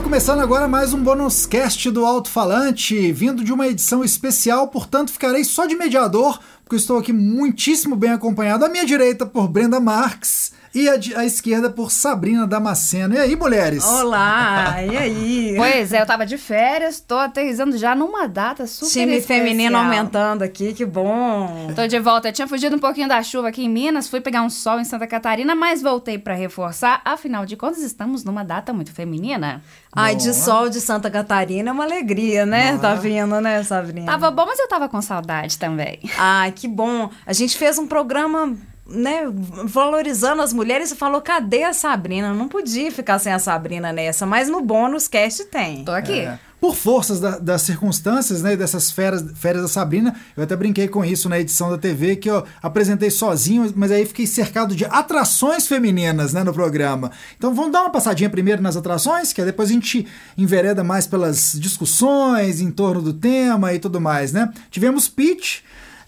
Está 0.00 0.08
começando 0.08 0.40
agora 0.40 0.66
mais 0.66 0.94
um 0.94 1.02
bônus 1.02 1.44
cast 1.44 1.90
do 1.90 2.06
Alto 2.06 2.30
Falante, 2.30 3.12
vindo 3.12 3.44
de 3.44 3.52
uma 3.52 3.68
edição 3.68 4.02
especial, 4.02 4.68
portanto 4.68 5.12
ficarei 5.12 5.44
só 5.44 5.66
de 5.66 5.76
mediador, 5.76 6.40
porque 6.64 6.76
estou 6.76 6.96
aqui 6.96 7.12
muitíssimo 7.12 7.94
bem 7.94 8.10
acompanhado. 8.10 8.64
À 8.64 8.68
minha 8.70 8.86
direita 8.86 9.26
por 9.26 9.46
Brenda 9.46 9.78
Marques 9.78 10.52
e 10.74 10.88
à, 10.88 10.94
à 11.16 11.24
esquerda 11.24 11.68
por 11.68 11.90
Sabrina 11.90 12.46
Damasceno. 12.46 13.14
E 13.14 13.18
aí, 13.18 13.34
mulheres? 13.34 13.84
Olá, 13.84 14.76
e 14.82 14.96
aí? 14.96 15.54
Pois 15.56 15.92
é, 15.92 16.00
eu 16.00 16.06
tava 16.06 16.24
de 16.24 16.38
férias, 16.38 17.00
tô 17.00 17.16
aterrizando 17.16 17.76
já 17.76 17.94
numa 17.94 18.28
data 18.28 18.66
super 18.66 18.90
Time 18.90 19.16
especial. 19.16 19.46
feminino 19.46 19.76
aumentando 19.76 20.42
aqui, 20.42 20.72
que 20.72 20.84
bom. 20.84 21.72
Tô 21.74 21.86
de 21.86 21.98
volta. 21.98 22.28
Eu 22.28 22.32
tinha 22.32 22.46
fugido 22.46 22.76
um 22.76 22.78
pouquinho 22.78 23.08
da 23.08 23.22
chuva 23.22 23.48
aqui 23.48 23.64
em 23.64 23.68
Minas, 23.68 24.08
fui 24.08 24.20
pegar 24.20 24.42
um 24.42 24.50
sol 24.50 24.78
em 24.78 24.84
Santa 24.84 25.06
Catarina, 25.06 25.54
mas 25.54 25.82
voltei 25.82 26.18
pra 26.18 26.34
reforçar. 26.34 27.00
Afinal 27.04 27.44
de 27.44 27.56
contas, 27.56 27.82
estamos 27.82 28.24
numa 28.24 28.44
data 28.44 28.72
muito 28.72 28.92
feminina. 28.92 29.62
Ai, 29.92 30.14
de 30.14 30.32
sol 30.32 30.68
de 30.68 30.80
Santa 30.80 31.10
Catarina 31.10 31.70
é 31.70 31.72
uma 31.72 31.84
alegria, 31.84 32.46
né? 32.46 32.78
Tá 32.78 32.94
vindo, 32.94 33.40
né, 33.40 33.62
Sabrina? 33.64 34.06
Tava 34.06 34.30
bom, 34.30 34.46
mas 34.46 34.58
eu 34.58 34.68
tava 34.68 34.88
com 34.88 35.02
saudade 35.02 35.58
também. 35.58 35.98
Ai, 36.16 36.52
que 36.52 36.68
bom. 36.68 37.10
A 37.26 37.32
gente 37.32 37.58
fez 37.58 37.76
um 37.76 37.86
programa 37.86 38.56
né, 38.90 39.22
valorizando 39.64 40.42
as 40.42 40.52
mulheres 40.52 40.90
e 40.90 40.96
falou: 40.96 41.20
cadê 41.20 41.62
a 41.64 41.72
Sabrina? 41.72 42.34
Não 42.34 42.48
podia 42.48 42.90
ficar 42.90 43.18
sem 43.18 43.32
a 43.32 43.38
Sabrina 43.38 43.92
nessa, 43.92 44.26
mas 44.26 44.48
no 44.48 44.60
bônus 44.60 45.06
cast 45.08 45.44
tem. 45.46 45.84
Tô 45.84 45.92
aqui. 45.92 46.20
É. 46.20 46.38
Por 46.60 46.76
forças 46.76 47.18
da- 47.20 47.38
das 47.38 47.62
circunstâncias, 47.62 48.42
né, 48.42 48.54
dessas 48.54 48.90
férias, 48.90 49.24
férias 49.34 49.62
da 49.62 49.68
Sabrina, 49.68 50.14
eu 50.36 50.42
até 50.42 50.54
brinquei 50.54 50.88
com 50.88 51.02
isso 51.02 51.26
na 51.26 51.40
edição 51.40 51.70
da 51.70 51.78
TV, 51.78 52.16
que 52.16 52.28
eu 52.30 52.44
apresentei 52.62 53.10
sozinho, 53.10 53.72
mas 53.74 53.90
aí 53.90 54.04
fiquei 54.04 54.26
cercado 54.26 54.76
de 54.76 54.84
atrações 54.84 55.66
femininas, 55.66 56.34
né, 56.34 56.44
no 56.44 56.52
programa. 56.52 57.10
Então 57.38 57.54
vamos 57.54 57.72
dar 57.72 57.80
uma 57.80 57.88
passadinha 57.90 58.28
primeiro 58.28 58.60
nas 58.60 58.76
atrações, 58.76 59.32
que 59.32 59.40
aí 59.40 59.46
depois 59.46 59.70
a 59.70 59.72
gente 59.72 60.06
envereda 60.36 60.84
mais 60.84 61.06
pelas 61.06 61.52
discussões 61.58 62.60
em 62.60 62.70
torno 62.70 63.00
do 63.00 63.14
tema 63.14 63.72
e 63.72 63.78
tudo 63.78 63.98
mais, 63.98 64.30
né? 64.32 64.50
Tivemos 64.70 65.08
Pitch, 65.08 65.60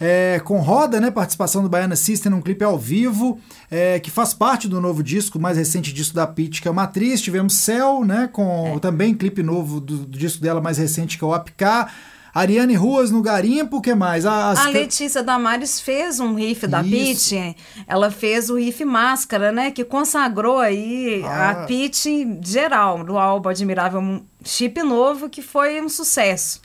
é, 0.02 0.40
com 0.40 0.58
roda, 0.58 1.00
né? 1.00 1.12
Participação 1.12 1.62
do 1.62 1.68
Baiana 1.68 1.94
System 1.94 2.32
num 2.32 2.40
clipe 2.40 2.64
ao 2.64 2.76
vivo, 2.76 3.38
é, 3.70 4.00
que 4.00 4.10
faz 4.10 4.34
parte 4.34 4.66
do 4.66 4.80
novo 4.80 5.00
disco, 5.00 5.38
mais 5.38 5.56
recente 5.56 5.92
disco 5.92 6.12
da 6.12 6.26
Pitty, 6.26 6.60
que 6.60 6.66
é 6.66 6.70
o 6.70 6.74
Matriz. 6.74 7.22
Tivemos 7.22 7.54
Cell, 7.54 8.04
né? 8.04 8.28
Com 8.32 8.80
também 8.80 9.14
clipe 9.14 9.44
novo 9.44 9.80
do, 9.80 9.98
do 9.98 10.18
disco 10.18 10.42
dela 10.42 10.60
mais 10.60 10.78
recente, 10.78 11.16
que 11.16 11.22
é 11.22 11.26
o 11.26 11.32
APK. 11.32 11.86
Ariane 12.34 12.74
Ruas 12.74 13.10
no 13.10 13.20
Garimpo, 13.20 13.76
o 13.76 13.80
que 13.82 13.94
mais? 13.94 14.24
As 14.24 14.58
A 14.58 14.68
Letícia 14.70 15.22
Damares 15.22 15.80
fez 15.80 16.18
um 16.18 16.34
riff 16.34 16.66
da 16.66 16.80
Isso. 16.80 16.90
Pitty. 17.30 17.56
Ela 17.86 18.10
fez 18.10 18.48
o 18.48 18.56
riff 18.56 18.82
Máscara, 18.84 19.52
né? 19.52 19.70
Que 19.70 19.84
consagrou 19.84 20.58
aí 20.58 21.22
Ah. 21.26 21.50
a 21.50 21.54
Pitty 21.66 22.38
geral, 22.42 23.04
do 23.04 23.18
álbum 23.18 23.50
Admirável 23.50 24.22
Chip 24.44 24.82
Novo, 24.82 25.28
que 25.28 25.42
foi 25.42 25.80
um 25.80 25.88
sucesso. 25.88 26.60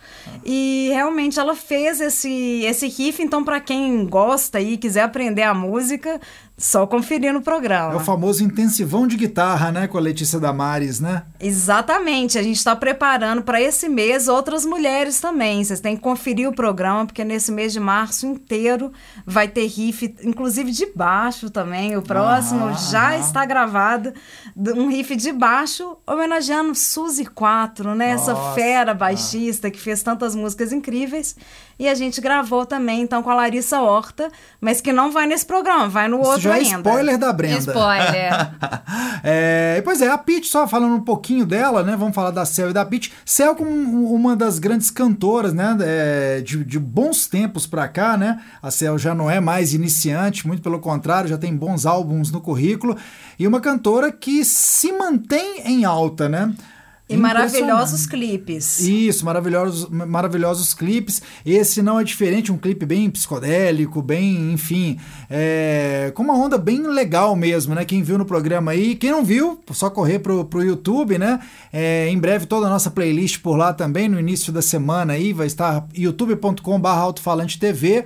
E 0.45 0.89
realmente 0.93 1.38
ela 1.39 1.53
fez 1.55 1.99
esse, 1.99 2.61
esse 2.63 2.88
riff, 2.88 3.21
então 3.21 3.43
para 3.43 3.59
quem 3.59 4.05
gosta 4.05 4.59
e 4.61 4.77
quiser 4.77 5.01
aprender 5.01 5.43
a 5.43 5.53
música, 5.53 6.19
só 6.58 6.88
conferir 6.88 7.31
no 7.31 7.41
programa. 7.41 7.94
É 7.94 7.95
o 7.97 8.00
famoso 8.00 8.44
intensivão 8.44 9.05
de 9.05 9.16
guitarra, 9.16 9.72
né? 9.72 9.88
Com 9.88 10.00
a 10.00 10.02
Letícia 10.02 10.39
Damares, 10.39 11.00
né? 11.00 11.22
Exatamente, 11.39 12.39
a 12.39 12.41
gente 12.41 12.55
está 12.55 12.75
preparando 12.75 13.44
para 13.44 13.61
esse 13.61 13.88
mês 13.88 14.27
outras 14.27 14.66
mulheres 14.66 15.19
também. 15.19 15.63
Vocês 15.63 15.80
têm 15.80 15.95
que 15.95 16.02
conferir 16.02 16.50
o 16.50 16.55
programa, 16.55 17.05
porque 17.05 17.23
nesse 17.23 17.52
mês 17.52 17.73
de 17.73 17.80
março 17.80 18.25
inteiro 18.25 18.91
vai 19.23 19.47
ter 19.47 19.67
riff, 19.67 20.16
inclusive 20.23 20.72
de 20.72 20.88
baixo 20.95 21.52
também. 21.52 21.95
O 21.95 22.02
próximo 22.02 22.69
Ah, 22.69 22.73
já 22.73 23.09
ah. 23.09 23.17
está 23.19 23.45
gravado, 23.45 24.11
um 24.55 24.88
riff 24.88 25.16
de 25.16 25.31
baixo, 25.31 25.95
homenageando 26.08 26.73
Suzy 26.73 27.25
4, 27.25 27.94
né? 27.94 28.09
Essa 28.09 28.33
Nossa. 28.33 28.55
fera 28.55 28.95
baixista 28.95 29.69
que 29.69 29.80
fez 29.80 30.02
tantas 30.02 30.33
músicas 30.33 30.74
incríveis. 30.74 31.35
E 31.79 31.88
a 31.88 31.94
gente 31.94 32.19
gravou 32.19 32.66
também, 32.66 33.01
então, 33.01 33.22
com 33.22 33.29
a 33.29 33.35
Larissa 33.35 33.79
Horta, 33.79 34.31
mas 34.59 34.81
que 34.81 34.91
não 34.91 35.12
vai 35.12 35.28
nesse 35.28 35.45
programa, 35.45 35.88
vai 35.88 36.07
no 36.07 36.19
Isso 36.19 36.29
outro 36.31 36.47
já 36.47 36.58
é 36.58 36.62
spoiler 36.62 37.18
da 37.18 37.34
Brenda. 37.34 37.59
Spoiler. 37.59 38.52
É, 39.24 39.81
pois 39.84 40.02
é, 40.02 40.08
a 40.09 40.18
Pitty, 40.18 40.47
só 40.47 40.68
falando 40.68 40.96
um 40.96 41.02
pouquinho 41.03 41.46
dela, 41.46 41.84
né? 41.84 41.96
Vamos 41.97 42.13
falar 42.16 42.31
da 42.31 42.46
Cel 42.46 42.69
e 42.69 42.74
da 42.74 42.85
Pitty. 42.85 43.12
Cel 43.25 43.56
como 43.56 43.69
um- 43.69 44.13
uma 44.13 44.35
das 44.35 44.59
grandes 44.59 44.90
cantoras, 44.91 45.53
né? 45.53 45.75
é, 45.81 46.41
de, 46.41 46.63
de 46.63 46.80
bons 46.80 47.25
tempos 47.28 47.66
pra 47.66 47.88
cá, 47.88 48.16
né? 48.16 48.40
A 48.62 48.69
Cel 48.72 48.97
já 48.97 49.13
não 49.16 49.30
é 49.30 49.40
mais 49.40 49.74
iniciante, 49.74 50.46
muito 50.47 50.62
pelo 50.62 50.80
contrário, 50.80 51.30
já 51.30 51.38
tem 51.38 51.56
bons 51.56 51.86
álbuns 51.86 52.31
no 52.31 52.40
currículo. 52.40 52.96
E 53.40 53.47
uma 53.47 53.59
cantora 53.59 54.12
que 54.12 54.46
se 54.46 54.91
mantém 54.94 55.62
em 55.66 55.84
alta, 55.84 56.30
né? 56.30 56.53
E 57.09 57.16
maravilhosos 57.16 58.06
clipes. 58.06 58.79
Isso, 58.81 59.23
maravilhosos, 59.23 59.90
maravilhosos 59.90 60.73
clipes. 60.73 61.22
Esse 61.45 61.81
não 61.81 61.97
é 61.97 62.03
diferente, 62.03 62.51
um 62.51 62.57
clipe 62.57 62.85
bem 62.85 63.09
psicodélico, 63.09 64.01
bem, 64.01 64.51
enfim, 64.51 65.00
é, 65.29 66.12
com 66.13 66.23
uma 66.23 66.34
onda 66.34 66.57
bem 66.57 66.85
legal 66.85 67.34
mesmo, 67.34 67.73
né? 67.73 67.85
Quem 67.85 68.03
viu 68.03 68.18
no 68.18 68.25
programa 68.25 68.72
aí, 68.72 68.94
quem 68.94 69.12
não 69.12 69.23
viu, 69.23 69.62
só 69.72 69.90
correr 69.90 70.19
pro, 70.19 70.44
pro 70.44 70.63
YouTube, 70.63 71.18
né? 71.18 71.40
É, 71.72 72.09
em 72.09 72.19
breve 72.19 72.45
toda 72.45 72.68
a 72.68 72.69
nossa 72.69 72.91
playlist 72.91 73.39
por 73.39 73.56
lá 73.56 73.74
também, 73.74 74.09
no 74.09 74.19
início 74.19 74.51
da 74.51 74.62
semana 74.62 75.13
aí, 75.13 75.31
vai 75.31 75.47
estar 75.47 75.88
youtube.com.br 75.95 76.88
alto-falante 76.88 77.57
TV. 77.57 78.06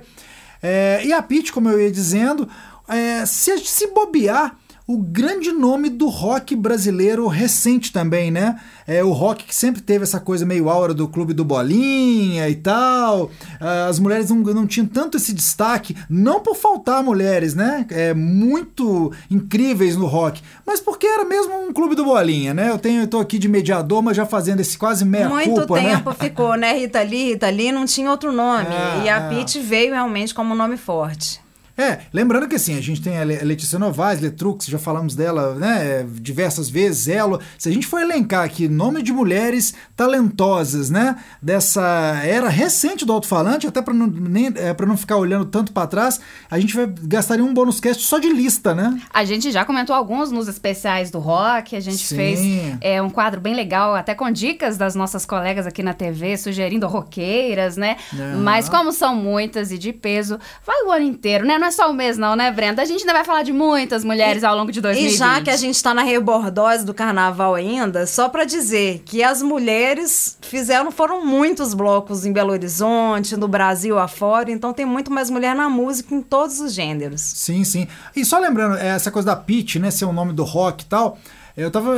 É, 0.62 1.02
e 1.04 1.12
a 1.12 1.20
Pitty, 1.20 1.52
como 1.52 1.68
eu 1.68 1.80
ia 1.80 1.90
dizendo, 1.90 2.48
é, 2.86 3.26
se, 3.26 3.58
se 3.58 3.88
bobear, 3.88 4.56
o 4.92 4.98
grande 4.98 5.50
nome 5.52 5.88
do 5.88 6.06
rock 6.08 6.54
brasileiro 6.54 7.26
recente 7.26 7.90
também, 7.90 8.30
né? 8.30 8.60
É 8.86 9.02
o 9.02 9.10
rock 9.10 9.44
que 9.44 9.54
sempre 9.54 9.80
teve 9.80 10.04
essa 10.04 10.20
coisa 10.20 10.44
meio 10.44 10.68
aura 10.68 10.92
do 10.92 11.08
clube 11.08 11.32
do 11.32 11.46
Bolinha 11.46 12.46
e 12.50 12.56
tal. 12.56 13.30
Ah, 13.58 13.86
As 13.86 13.98
mulheres 13.98 14.28
não, 14.28 14.36
não 14.38 14.66
tinham 14.66 14.86
tanto 14.86 15.16
esse 15.16 15.32
destaque, 15.32 15.96
não 16.10 16.40
por 16.40 16.56
faltar 16.56 17.02
mulheres, 17.02 17.54
né? 17.54 17.86
É, 17.88 18.12
muito 18.12 19.10
incríveis 19.30 19.96
no 19.96 20.04
rock, 20.04 20.42
mas 20.66 20.78
porque 20.78 21.06
era 21.06 21.24
mesmo 21.24 21.54
um 21.54 21.72
clube 21.72 21.94
do 21.94 22.04
Bolinha, 22.04 22.52
né? 22.52 22.68
Eu 22.68 22.78
tenho, 22.78 23.02
eu 23.02 23.06
tô 23.06 23.18
aqui 23.18 23.38
de 23.38 23.48
mediador, 23.48 24.02
mas 24.02 24.16
já 24.16 24.26
fazendo 24.26 24.60
esse 24.60 24.76
quase 24.76 25.06
meia 25.06 25.28
Muito 25.28 25.54
culpa, 25.54 25.74
tempo 25.80 26.10
né? 26.10 26.16
ficou, 26.18 26.54
né? 26.54 26.74
Rita 26.74 27.00
Lee, 27.00 27.30
Rita 27.30 27.48
Lee 27.48 27.72
não 27.72 27.86
tinha 27.86 28.10
outro 28.10 28.30
nome. 28.30 28.66
É, 28.82 29.04
e 29.04 29.08
a 29.08 29.16
é. 29.16 29.42
Veio 29.62 29.92
realmente 29.92 30.34
como 30.34 30.54
um 30.54 30.56
nome 30.56 30.76
forte. 30.76 31.41
É, 31.76 32.00
lembrando 32.12 32.46
que 32.48 32.56
assim, 32.56 32.76
a 32.76 32.80
gente 32.80 33.00
tem 33.00 33.18
a 33.18 33.24
Le- 33.24 33.38
a 33.40 33.44
Letícia 33.44 33.78
Novaes, 33.78 34.20
Letrux, 34.20 34.66
já 34.66 34.78
falamos 34.78 35.14
dela, 35.14 35.54
né, 35.54 36.06
diversas 36.20 36.68
vezes, 36.68 37.08
Elo. 37.08 37.40
Se 37.58 37.68
a 37.68 37.72
gente 37.72 37.86
for 37.86 38.00
elencar 38.00 38.44
aqui 38.44 38.68
nome 38.68 39.02
de 39.02 39.12
mulheres 39.12 39.74
talentosas, 39.96 40.90
né, 40.90 41.16
dessa 41.40 41.82
era 42.24 42.48
recente 42.48 43.04
do 43.04 43.12
alto-falante, 43.12 43.66
até 43.66 43.80
para 43.80 43.94
não, 43.94 44.06
nem, 44.06 44.52
é, 44.54 44.74
pra 44.74 44.86
não 44.86 44.96
ficar 44.96 45.16
olhando 45.16 45.46
tanto 45.46 45.72
para 45.72 45.86
trás, 45.86 46.20
a 46.50 46.58
gente 46.60 46.74
vai 46.76 46.86
gastaria 47.02 47.44
um 47.44 47.54
bônus 47.54 47.80
cast 47.80 48.02
só 48.04 48.18
de 48.18 48.28
lista, 48.32 48.74
né? 48.74 49.00
A 49.12 49.24
gente 49.24 49.50
já 49.50 49.64
comentou 49.64 49.94
alguns 49.96 50.30
nos 50.30 50.48
especiais 50.48 51.10
do 51.10 51.18
rock, 51.18 51.74
a 51.74 51.80
gente 51.80 52.06
Sim. 52.06 52.16
fez 52.16 52.40
é, 52.80 53.00
um 53.00 53.10
quadro 53.10 53.40
bem 53.40 53.54
legal, 53.54 53.94
até 53.94 54.14
com 54.14 54.30
dicas 54.30 54.76
das 54.76 54.94
nossas 54.94 55.24
colegas 55.24 55.66
aqui 55.66 55.82
na 55.82 55.94
TV, 55.94 56.36
sugerindo 56.36 56.86
roqueiras, 56.86 57.76
né? 57.76 57.96
Ah. 58.12 58.36
Mas 58.36 58.68
como 58.68 58.92
são 58.92 59.14
muitas 59.14 59.72
e 59.72 59.78
de 59.78 59.92
peso, 59.92 60.38
vai 60.66 60.82
o 60.84 60.90
ano 60.92 61.04
inteiro, 61.04 61.46
né? 61.46 61.58
Não 61.62 61.68
é 61.68 61.70
só 61.70 61.88
o 61.88 61.94
mês 61.94 62.18
não, 62.18 62.34
né, 62.34 62.50
Brenda? 62.50 62.82
A 62.82 62.84
gente 62.84 63.02
ainda 63.02 63.12
vai 63.12 63.24
falar 63.24 63.44
de 63.44 63.52
muitas 63.52 64.04
mulheres 64.04 64.42
ao 64.42 64.56
longo 64.56 64.72
de 64.72 64.80
2020. 64.80 65.14
E 65.14 65.16
já 65.16 65.40
que 65.40 65.48
a 65.48 65.56
gente 65.56 65.76
está 65.76 65.94
na 65.94 66.02
rebordose 66.02 66.84
do 66.84 66.92
carnaval 66.92 67.54
ainda, 67.54 68.04
só 68.04 68.28
para 68.28 68.44
dizer 68.44 69.00
que 69.04 69.22
as 69.22 69.40
mulheres 69.42 70.36
fizeram, 70.40 70.90
foram 70.90 71.24
muitos 71.24 71.72
blocos 71.72 72.26
em 72.26 72.32
Belo 72.32 72.50
Horizonte, 72.50 73.36
no 73.36 73.46
Brasil 73.46 73.96
afora, 73.96 74.50
então 74.50 74.72
tem 74.72 74.84
muito 74.84 75.12
mais 75.12 75.30
mulher 75.30 75.54
na 75.54 75.70
música 75.70 76.12
em 76.12 76.20
todos 76.20 76.58
os 76.58 76.72
gêneros. 76.72 77.20
Sim, 77.20 77.62
sim. 77.62 77.86
E 78.16 78.24
só 78.24 78.40
lembrando, 78.40 78.76
é, 78.78 78.88
essa 78.88 79.12
coisa 79.12 79.26
da 79.26 79.36
Pitty, 79.36 79.78
né, 79.78 79.92
ser 79.92 80.06
o 80.06 80.12
nome 80.12 80.32
do 80.32 80.42
rock 80.42 80.82
e 80.82 80.86
tal, 80.86 81.16
eu 81.56 81.70
tava 81.70 81.92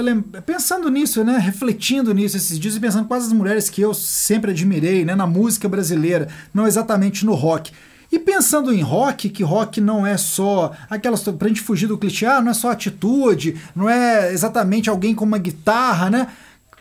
pensando 0.44 0.90
nisso, 0.90 1.24
né, 1.24 1.38
refletindo 1.38 2.12
nisso 2.12 2.36
esses 2.36 2.58
dias 2.58 2.76
e 2.76 2.80
pensando 2.80 3.08
quais 3.08 3.24
as 3.24 3.32
mulheres 3.32 3.70
que 3.70 3.80
eu 3.80 3.94
sempre 3.94 4.50
admirei, 4.50 5.06
né, 5.06 5.14
na 5.14 5.26
música 5.26 5.70
brasileira, 5.70 6.28
não 6.52 6.66
exatamente 6.66 7.24
no 7.24 7.32
rock. 7.32 7.72
E 8.14 8.18
pensando 8.20 8.72
em 8.72 8.80
rock, 8.80 9.28
que 9.28 9.42
rock 9.42 9.80
não 9.80 10.06
é 10.06 10.16
só 10.16 10.70
aquelas. 10.88 11.20
Pra 11.20 11.48
gente 11.48 11.60
fugir 11.60 11.88
do 11.88 11.98
clichê, 11.98 12.24
ah, 12.26 12.40
não 12.40 12.52
é 12.52 12.54
só 12.54 12.70
atitude, 12.70 13.60
não 13.74 13.90
é 13.90 14.32
exatamente 14.32 14.88
alguém 14.88 15.16
com 15.16 15.24
uma 15.24 15.36
guitarra, 15.36 16.08
né? 16.08 16.28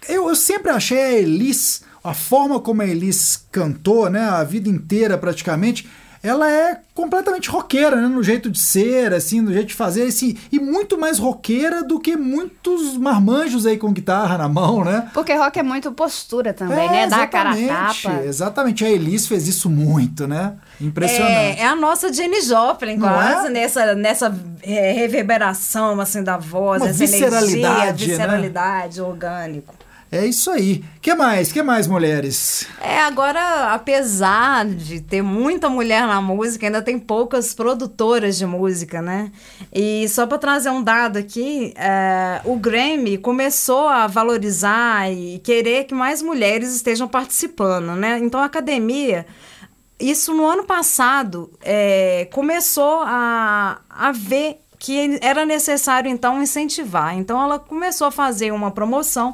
Eu, 0.07 0.29
eu 0.29 0.35
sempre 0.35 0.69
achei 0.69 0.99
a 0.99 1.11
Elis, 1.13 1.81
a 2.03 2.13
forma 2.13 2.59
como 2.59 2.83
a 2.83 2.85
Elis 2.85 3.47
cantou, 3.51 4.11
né, 4.11 4.19
a 4.19 4.43
vida 4.43 4.69
inteira 4.69 5.17
praticamente, 5.17 5.89
ela 6.23 6.49
é 6.49 6.79
completamente 6.95 7.49
roqueira, 7.49 7.97
né? 7.97 8.07
No 8.07 8.23
jeito 8.23 8.49
de 8.49 8.57
ser, 8.57 9.13
assim, 9.13 9.41
no 9.41 9.51
jeito 9.51 9.67
de 9.67 9.73
fazer, 9.73 10.03
assim, 10.03 10.37
e 10.49 10.57
muito 10.57 10.97
mais 10.97 11.19
roqueira 11.19 11.83
do 11.83 11.99
que 11.99 12.15
muitos 12.15 12.97
marmanjos 12.97 13.65
aí 13.65 13.77
com 13.77 13.91
guitarra 13.91 14.37
na 14.37 14.47
mão, 14.47 14.85
né? 14.85 15.09
Porque 15.13 15.33
rock 15.33 15.59
é 15.59 15.63
muito 15.63 15.91
postura 15.91 16.53
também, 16.53 16.89
né? 16.89 17.07
Dar 17.07 17.23
a 17.23 17.27
cara 17.27 17.51
a 17.51 17.59
exatamente, 17.59 18.03
tapa. 18.03 18.23
Exatamente, 18.23 18.85
a 18.85 18.89
Elis 18.89 19.27
fez 19.27 19.49
isso 19.49 19.69
muito, 19.69 20.25
né? 20.25 20.53
Impressionante. 20.79 21.59
É, 21.59 21.59
é 21.59 21.67
a 21.67 21.75
nossa 21.75 22.11
Jenny 22.11 22.41
Joplin, 22.41 22.95
Não 22.95 23.07
quase, 23.09 23.47
é? 23.47 23.49
nessa, 23.49 23.93
nessa 23.93 24.33
é, 24.61 24.93
reverberação 24.93 25.99
assim, 25.99 26.23
da 26.23 26.37
voz, 26.37 26.81
Uma 26.81 26.89
essa 26.89 27.03
energia, 27.03 27.29
visceralidade, 27.29 28.07
né? 28.07 28.11
visceralidade, 28.13 29.01
orgânico. 29.01 29.75
É 30.13 30.27
isso 30.27 30.51
aí. 30.51 30.83
que 31.01 31.15
mais? 31.15 31.51
que 31.51 31.63
mais, 31.63 31.87
mulheres? 31.87 32.67
É, 32.79 32.99
agora, 32.99 33.73
apesar 33.73 34.63
de 34.63 35.01
ter 35.01 35.23
muita 35.23 35.67
mulher 35.69 36.05
na 36.05 36.21
música, 36.21 36.67
ainda 36.67 36.83
tem 36.83 36.99
poucas 36.99 37.51
produtoras 37.55 38.37
de 38.37 38.45
música, 38.45 39.01
né? 39.01 39.31
E 39.73 40.07
só 40.07 40.27
para 40.27 40.37
trazer 40.37 40.69
um 40.69 40.83
dado 40.83 41.17
aqui, 41.17 41.73
é, 41.75 42.41
o 42.45 42.55
Grammy 42.57 43.17
começou 43.17 43.87
a 43.87 44.05
valorizar 44.05 45.11
e 45.11 45.39
querer 45.39 45.85
que 45.85 45.95
mais 45.95 46.21
mulheres 46.21 46.75
estejam 46.75 47.07
participando, 47.07 47.95
né? 47.95 48.19
Então 48.19 48.39
a 48.39 48.45
academia 48.45 49.25
isso 49.99 50.31
no 50.31 50.45
ano 50.45 50.63
passado 50.63 51.49
é, 51.59 52.27
começou 52.31 53.01
a, 53.03 53.79
a 53.89 54.11
ver 54.11 54.59
que 54.83 55.17
era 55.21 55.45
necessário 55.45 56.11
então 56.11 56.43
incentivar. 56.43 57.17
Então 57.17 57.41
ela 57.41 57.57
começou 57.57 58.07
a 58.07 58.11
fazer 58.11 58.51
uma 58.51 58.69
promoção 58.69 59.33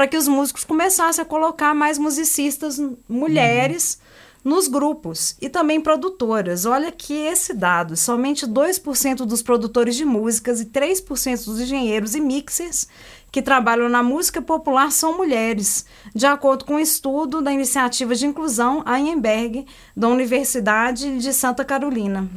para 0.00 0.08
que 0.08 0.16
os 0.16 0.26
músicos 0.26 0.64
começassem 0.64 1.20
a 1.20 1.26
colocar 1.26 1.74
mais 1.74 1.98
musicistas 1.98 2.80
mulheres 3.06 4.00
uhum. 4.42 4.50
nos 4.50 4.66
grupos 4.66 5.36
e 5.42 5.46
também 5.50 5.78
produtoras. 5.78 6.64
Olha 6.64 6.90
que 6.90 7.12
esse 7.12 7.52
dado, 7.52 7.94
somente 7.98 8.46
2% 8.46 9.26
dos 9.26 9.42
produtores 9.42 9.94
de 9.94 10.06
músicas 10.06 10.58
e 10.58 10.64
3% 10.64 11.44
dos 11.44 11.60
engenheiros 11.60 12.14
e 12.14 12.20
mixers 12.22 12.88
que 13.30 13.42
trabalham 13.42 13.88
na 13.88 14.02
música 14.02 14.42
popular 14.42 14.90
são 14.90 15.16
mulheres, 15.16 15.86
de 16.14 16.26
acordo 16.26 16.64
com 16.64 16.74
um 16.74 16.80
estudo 16.80 17.40
da 17.40 17.52
iniciativa 17.52 18.14
de 18.14 18.26
inclusão 18.26 18.82
Einberg, 18.86 19.66
da 19.96 20.08
Universidade 20.08 21.18
de 21.18 21.32
Santa 21.32 21.64
Carolina. 21.64 22.28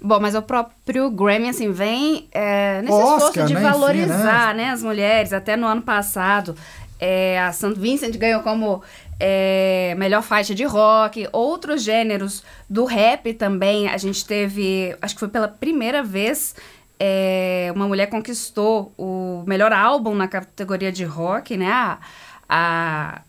Bom, 0.00 0.18
mas 0.18 0.34
o 0.34 0.40
próprio 0.40 1.10
Grammy, 1.10 1.50
assim, 1.50 1.70
vem 1.70 2.28
é, 2.32 2.80
nesse 2.80 2.92
Oscar, 2.92 3.16
esforço 3.16 3.48
de 3.48 3.54
né? 3.54 3.60
valorizar 3.60 4.54
Enfim, 4.54 4.56
né? 4.56 4.64
né? 4.64 4.70
as 4.70 4.82
mulheres. 4.82 5.32
Até 5.32 5.56
no 5.56 5.66
ano 5.66 5.82
passado, 5.82 6.56
é, 7.00 7.40
a 7.40 7.52
St. 7.52 7.74
Vincent 7.78 8.16
ganhou 8.16 8.42
como 8.42 8.82
é, 9.18 9.94
melhor 9.96 10.22
faixa 10.22 10.54
de 10.54 10.64
rock, 10.64 11.28
outros 11.32 11.82
gêneros 11.82 12.44
do 12.68 12.84
rap 12.84 13.32
também. 13.34 13.88
A 13.88 13.96
gente 13.96 14.24
teve, 14.24 14.94
acho 15.00 15.14
que 15.14 15.20
foi 15.20 15.28
pela 15.28 15.48
primeira 15.48 16.02
vez 16.02 16.54
é, 17.02 17.72
uma 17.74 17.88
mulher 17.88 18.08
conquistou 18.08 18.92
o 18.98 19.42
melhor 19.46 19.72
álbum 19.72 20.14
na 20.14 20.28
categoria 20.28 20.92
de 20.92 21.02
rock, 21.02 21.56
né? 21.56 21.72
A, 21.72 21.98
a 22.46 23.22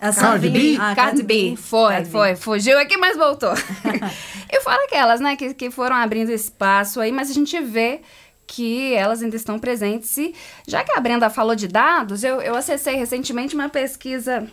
a 0.00 0.12
Cardi 0.12 0.48
B? 0.48 0.76
Ah, 0.80 0.94
Cardi 0.96 1.22
B. 1.22 1.54
Foi, 1.56 1.92
Cardi 1.92 2.10
foi. 2.10 2.34
Fugiu 2.34 2.76
aqui, 2.76 2.96
mas 2.96 3.16
voltou. 3.16 3.52
Eu 4.50 4.60
falo 4.62 4.82
aquelas, 4.82 5.20
né, 5.20 5.36
que, 5.36 5.54
que 5.54 5.70
foram 5.70 5.94
abrindo 5.94 6.30
espaço 6.32 7.00
aí, 7.00 7.12
mas 7.12 7.30
a 7.30 7.32
gente 7.32 7.60
vê 7.60 8.00
que 8.46 8.94
elas 8.94 9.22
ainda 9.22 9.36
estão 9.36 9.58
presentes. 9.58 10.16
E 10.18 10.34
já 10.66 10.84
que 10.84 10.92
a 10.92 11.00
Brenda 11.00 11.30
falou 11.30 11.54
de 11.54 11.68
dados, 11.68 12.22
eu, 12.24 12.40
eu 12.40 12.54
acessei 12.54 12.96
recentemente 12.96 13.54
uma 13.54 13.68
pesquisa 13.68 14.46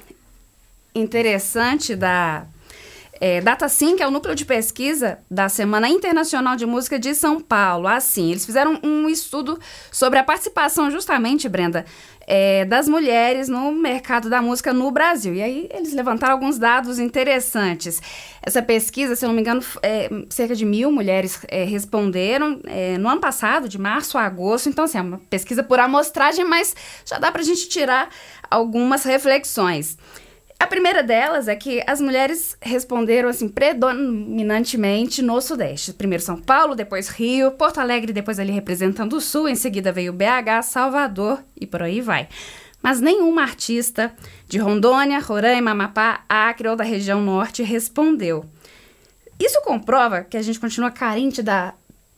interessante 0.96 1.96
da 1.96 2.46
é, 3.20 3.42
DataSim, 3.42 3.96
que 3.96 4.04
é 4.04 4.08
o 4.08 4.12
núcleo 4.12 4.34
de 4.34 4.46
pesquisa 4.46 5.20
da 5.30 5.50
Semana 5.50 5.90
Internacional 5.90 6.56
de 6.56 6.66
Música 6.66 6.98
de 6.98 7.14
São 7.14 7.40
Paulo. 7.40 7.88
Assim, 7.88 8.32
eles 8.32 8.46
fizeram 8.46 8.80
um 8.84 9.10
estudo 9.10 9.60
sobre 9.92 10.20
a 10.20 10.24
participação, 10.24 10.90
justamente, 10.90 11.50
Brenda, 11.50 11.86
é, 12.26 12.64
das 12.64 12.88
mulheres 12.88 13.50
no 13.50 13.72
mercado 13.72 14.30
da 14.30 14.42
música 14.42 14.72
no 14.72 14.90
Brasil. 14.92 15.34
E 15.34 15.42
aí 15.42 15.70
eles 15.74 15.94
levantaram 15.94 16.34
alguns 16.34 16.58
dados 16.58 17.00
interessantes. 17.00 18.02
Essa 18.42 18.62
pesquisa, 18.62 19.16
se 19.16 19.26
eu 19.26 19.28
não 19.28 19.36
me 19.36 19.42
engano, 19.42 19.62
é, 19.82 20.10
cerca 20.30 20.56
de 20.56 20.64
mil 20.64 20.92
mulheres 20.92 21.40
é, 21.48 21.64
responderam 21.64 22.62
é, 22.66 22.98
no 22.98 23.10
ano 23.10 23.20
passado, 23.20 23.68
de 23.68 23.80
março 23.80 24.18
a 24.18 24.24
agosto. 24.24 24.70
Então, 24.70 24.86
assim, 24.86 25.00
é 25.00 25.02
uma 25.02 25.20
pesquisa 25.30 25.64
por 25.64 25.80
amostragem, 25.80 26.46
mas 26.46 26.76
já 27.04 27.18
dá 27.18 27.32
para 27.32 27.42
a 27.42 27.46
gente 27.46 27.68
tirar 27.68 28.10
algumas 28.50 29.04
reflexões. 29.04 29.98
A 30.60 30.68
primeira 30.68 31.02
delas 31.02 31.48
é 31.48 31.56
que 31.56 31.82
as 31.88 32.02
mulheres 32.02 32.58
responderam 32.62 33.30
assim 33.30 33.48
predominantemente 33.48 35.22
no 35.22 35.40
Sudeste. 35.40 35.94
Primeiro 35.94 36.22
São 36.22 36.36
Paulo, 36.36 36.76
depois 36.76 37.08
Rio, 37.08 37.52
Porto 37.52 37.80
Alegre, 37.80 38.12
depois 38.12 38.40
ali 38.40 38.52
representando 38.52 39.14
o 39.14 39.22
Sul, 39.22 39.48
em 39.48 39.56
seguida 39.56 39.94
veio 39.94 40.12
BH, 40.12 40.64
Salvador 40.64 41.42
e 41.60 41.66
por 41.66 41.82
aí 41.82 42.02
vai. 42.02 42.28
Mas 42.84 43.00
nenhuma 43.00 43.42
artista 43.42 44.14
de 44.48 44.58
Rondônia, 44.58 45.20
Roraima, 45.20 45.72
Amapá, 45.72 46.26
Acre 46.28 46.68
ou 46.68 46.76
da 46.76 46.84
região 46.84 47.22
norte 47.22 47.64
respondeu. 47.64 48.46
Isso 49.40 49.62
comprova 49.62 50.26
que 50.26 50.36
a 50.36 50.42
gente 50.42 50.60
continua 50.60 50.92
carente 50.92 51.42
da 51.42 51.74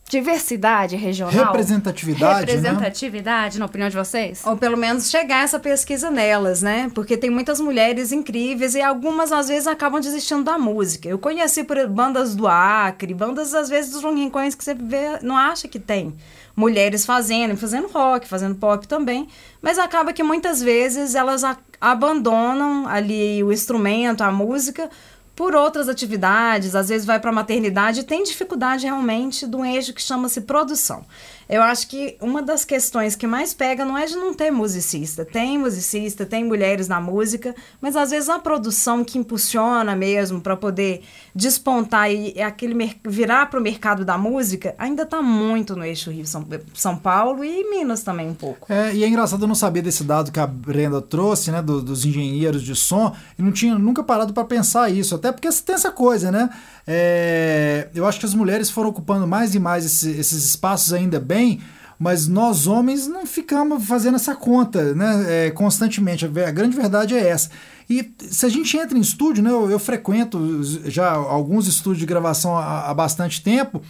diversidade 0.08 0.96
regional? 0.96 1.46
Representatividade. 1.46 2.46
Né? 2.46 2.52
Representatividade, 2.52 3.54
né? 3.54 3.60
na 3.60 3.66
opinião 3.66 3.88
de 3.88 3.96
vocês? 3.96 4.42
Ou 4.44 4.56
pelo 4.56 4.76
menos 4.76 5.10
chegar 5.10 5.44
essa 5.44 5.58
pesquisa 5.58 6.10
nelas, 6.10 6.60
né? 6.60 6.90
Porque 6.94 7.16
tem 7.16 7.30
muitas 7.30 7.60
mulheres 7.60 8.12
incríveis 8.12 8.74
e 8.74 8.82
algumas 8.82 9.32
às 9.32 9.48
vezes 9.48 9.66
acabam 9.66 10.00
desistindo 10.00 10.44
da 10.44 10.58
música. 10.58 11.08
Eu 11.08 11.18
conheci 11.18 11.64
por 11.64 11.86
bandas 11.88 12.34
do 12.34 12.46
Acre, 12.46 13.14
bandas 13.14 13.54
às 13.54 13.68
vezes 13.68 13.92
dos 13.92 14.02
rincões 14.02 14.54
que 14.54 14.62
você 14.62 14.74
vê, 14.74 15.18
não 15.22 15.36
acha 15.36 15.66
que 15.66 15.78
tem 15.78 16.14
mulheres 16.54 17.06
fazendo, 17.06 17.56
fazendo 17.56 17.88
rock, 17.88 18.28
fazendo 18.28 18.54
pop 18.54 18.86
também, 18.86 19.26
mas 19.60 19.78
acaba 19.78 20.12
que 20.12 20.22
muitas 20.22 20.62
vezes 20.62 21.14
elas 21.14 21.42
abandonam 21.80 22.86
ali 22.86 23.42
o 23.42 23.50
instrumento, 23.50 24.22
a 24.22 24.30
música, 24.30 24.90
por 25.34 25.54
outras 25.54 25.88
atividades, 25.88 26.74
às 26.74 26.88
vezes 26.88 27.06
vai 27.06 27.18
para 27.18 27.30
a 27.30 27.34
maternidade 27.34 28.00
e 28.00 28.04
tem 28.04 28.22
dificuldade 28.22 28.84
realmente 28.84 29.46
de 29.46 29.56
um 29.56 29.64
eixo 29.64 29.94
que 29.94 30.02
chama-se 30.02 30.42
produção. 30.42 31.04
Eu 31.48 31.62
acho 31.62 31.88
que 31.88 32.16
uma 32.20 32.42
das 32.42 32.64
questões 32.64 33.14
que 33.14 33.26
mais 33.26 33.52
pega 33.52 33.84
não 33.84 33.96
é 33.96 34.06
de 34.06 34.16
não 34.16 34.34
ter 34.34 34.50
musicista. 34.50 35.24
Tem 35.24 35.58
musicista, 35.58 36.24
tem 36.24 36.44
mulheres 36.44 36.88
na 36.88 37.00
música, 37.00 37.54
mas 37.80 37.96
às 37.96 38.10
vezes 38.10 38.28
a 38.28 38.38
produção 38.38 39.04
que 39.04 39.18
impulsiona 39.18 39.94
mesmo 39.94 40.40
para 40.40 40.56
poder 40.56 41.02
despontar 41.34 42.10
e 42.10 42.40
aquele 42.40 42.74
virar 43.06 43.46
para 43.46 43.58
o 43.58 43.62
mercado 43.62 44.04
da 44.04 44.18
música 44.18 44.74
ainda 44.78 45.02
está 45.02 45.22
muito 45.22 45.74
no 45.76 45.84
eixo 45.84 46.10
Rio 46.10 46.26
São, 46.26 46.46
São 46.74 46.96
Paulo 46.96 47.44
e 47.44 47.70
Minas 47.70 48.02
também 48.02 48.28
um 48.28 48.34
pouco. 48.34 48.72
É, 48.72 48.94
e 48.94 49.04
é 49.04 49.08
engraçado 49.08 49.46
não 49.46 49.54
saber 49.54 49.82
desse 49.82 50.04
dado 50.04 50.32
que 50.32 50.40
a 50.40 50.46
Brenda 50.46 51.00
trouxe, 51.00 51.50
né, 51.50 51.62
do, 51.62 51.82
dos 51.82 52.04
engenheiros 52.04 52.62
de 52.62 52.74
som, 52.74 53.14
e 53.38 53.42
não 53.42 53.52
tinha 53.52 53.78
nunca 53.78 54.02
parado 54.02 54.32
para 54.32 54.44
pensar 54.44 54.90
isso, 54.90 55.14
até 55.14 55.32
porque 55.32 55.48
tem 55.50 55.74
essa 55.74 55.90
coisa, 55.90 56.30
né? 56.30 56.50
É, 56.86 57.88
eu 57.94 58.06
acho 58.06 58.18
que 58.18 58.26
as 58.26 58.34
mulheres 58.34 58.70
foram 58.70 58.90
ocupando 58.90 59.26
mais 59.26 59.54
e 59.54 59.58
mais 59.58 59.84
esse, 59.84 60.10
esses 60.10 60.44
espaços 60.44 60.92
ainda 60.92 61.20
bem, 61.20 61.60
mas 61.98 62.26
nós 62.26 62.66
homens 62.66 63.06
não 63.06 63.24
ficamos 63.24 63.84
fazendo 63.86 64.16
essa 64.16 64.34
conta 64.34 64.94
né, 64.94 65.46
é, 65.46 65.50
constantemente. 65.50 66.24
A 66.24 66.50
grande 66.50 66.76
verdade 66.76 67.14
é 67.14 67.28
essa. 67.28 67.50
E 67.88 68.12
se 68.18 68.44
a 68.44 68.48
gente 68.48 68.76
entra 68.76 68.98
em 68.98 69.00
estúdio, 69.00 69.42
né, 69.42 69.50
eu, 69.50 69.70
eu 69.70 69.78
frequento 69.78 70.60
já 70.90 71.10
alguns 71.12 71.68
estúdios 71.68 72.00
de 72.00 72.06
gravação 72.06 72.56
há, 72.56 72.90
há 72.90 72.94
bastante 72.94 73.42
tempo 73.42 73.80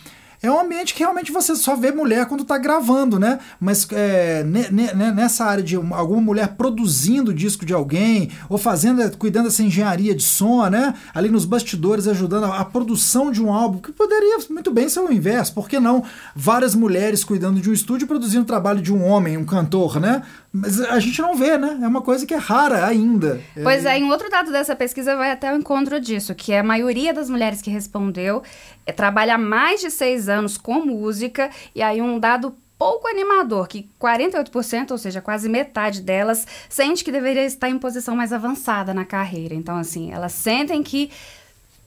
é 0.42 0.50
um 0.50 0.58
ambiente 0.58 0.92
que 0.92 1.00
realmente 1.00 1.30
você 1.30 1.54
só 1.54 1.76
vê 1.76 1.92
mulher 1.92 2.26
quando 2.26 2.42
está 2.42 2.58
gravando, 2.58 3.16
né? 3.16 3.38
Mas 3.60 3.86
é, 3.92 4.42
nessa 4.42 5.44
área 5.44 5.62
de 5.62 5.76
alguma 5.76 6.20
mulher 6.20 6.56
produzindo 6.56 7.32
disco 7.32 7.64
de 7.64 7.72
alguém, 7.72 8.28
ou 8.48 8.58
fazendo, 8.58 9.16
cuidando 9.16 9.44
dessa 9.44 9.62
engenharia 9.62 10.12
de 10.12 10.24
som, 10.24 10.66
né? 10.68 10.94
Ali 11.14 11.28
nos 11.28 11.44
bastidores 11.44 12.08
ajudando 12.08 12.46
a, 12.46 12.58
a 12.58 12.64
produção 12.64 13.30
de 13.30 13.40
um 13.40 13.52
álbum, 13.52 13.78
que 13.78 13.92
poderia 13.92 14.38
muito 14.50 14.72
bem 14.72 14.88
ser 14.88 14.98
o 14.98 15.12
inverso, 15.12 15.54
por 15.54 15.68
que 15.68 15.78
não? 15.78 16.02
Várias 16.34 16.74
mulheres 16.74 17.22
cuidando 17.22 17.60
de 17.60 17.70
um 17.70 17.72
estúdio 17.72 18.08
produzindo 18.08 18.42
o 18.42 18.46
trabalho 18.46 18.82
de 18.82 18.92
um 18.92 19.04
homem, 19.04 19.36
um 19.36 19.44
cantor, 19.44 20.00
né? 20.00 20.22
Mas 20.52 20.80
a 20.80 20.98
gente 20.98 21.22
não 21.22 21.36
vê, 21.36 21.56
né? 21.56 21.78
É 21.80 21.86
uma 21.86 22.02
coisa 22.02 22.26
que 22.26 22.34
é 22.34 22.36
rara 22.36 22.84
ainda. 22.84 23.40
Pois 23.62 23.86
é, 23.86 23.96
em 23.96 24.10
outro 24.10 24.28
dado 24.28 24.50
dessa 24.50 24.74
pesquisa 24.74 25.16
vai 25.16 25.30
até 25.30 25.52
o 25.52 25.56
encontro 25.56 26.00
disso, 26.00 26.34
que 26.34 26.52
a 26.52 26.64
maioria 26.64 27.14
das 27.14 27.30
mulheres 27.30 27.62
que 27.62 27.70
respondeu 27.70 28.42
é, 28.84 28.92
trabalha 28.92 29.38
mais 29.38 29.80
de 29.80 29.90
seis 29.90 30.28
anos 30.28 30.31
com 30.56 30.84
música, 30.84 31.50
e 31.74 31.82
aí 31.82 32.00
um 32.00 32.18
dado 32.18 32.54
pouco 32.78 33.06
animador, 33.06 33.68
que 33.68 33.88
48%, 34.00 34.90
ou 34.90 34.98
seja, 34.98 35.20
quase 35.20 35.48
metade 35.48 36.00
delas, 36.00 36.44
sente 36.68 37.04
que 37.04 37.12
deveria 37.12 37.44
estar 37.44 37.68
em 37.68 37.78
posição 37.78 38.16
mais 38.16 38.32
avançada 38.32 38.92
na 38.92 39.04
carreira. 39.04 39.54
Então, 39.54 39.76
assim, 39.76 40.12
elas 40.12 40.32
sentem 40.32 40.82
que 40.82 41.08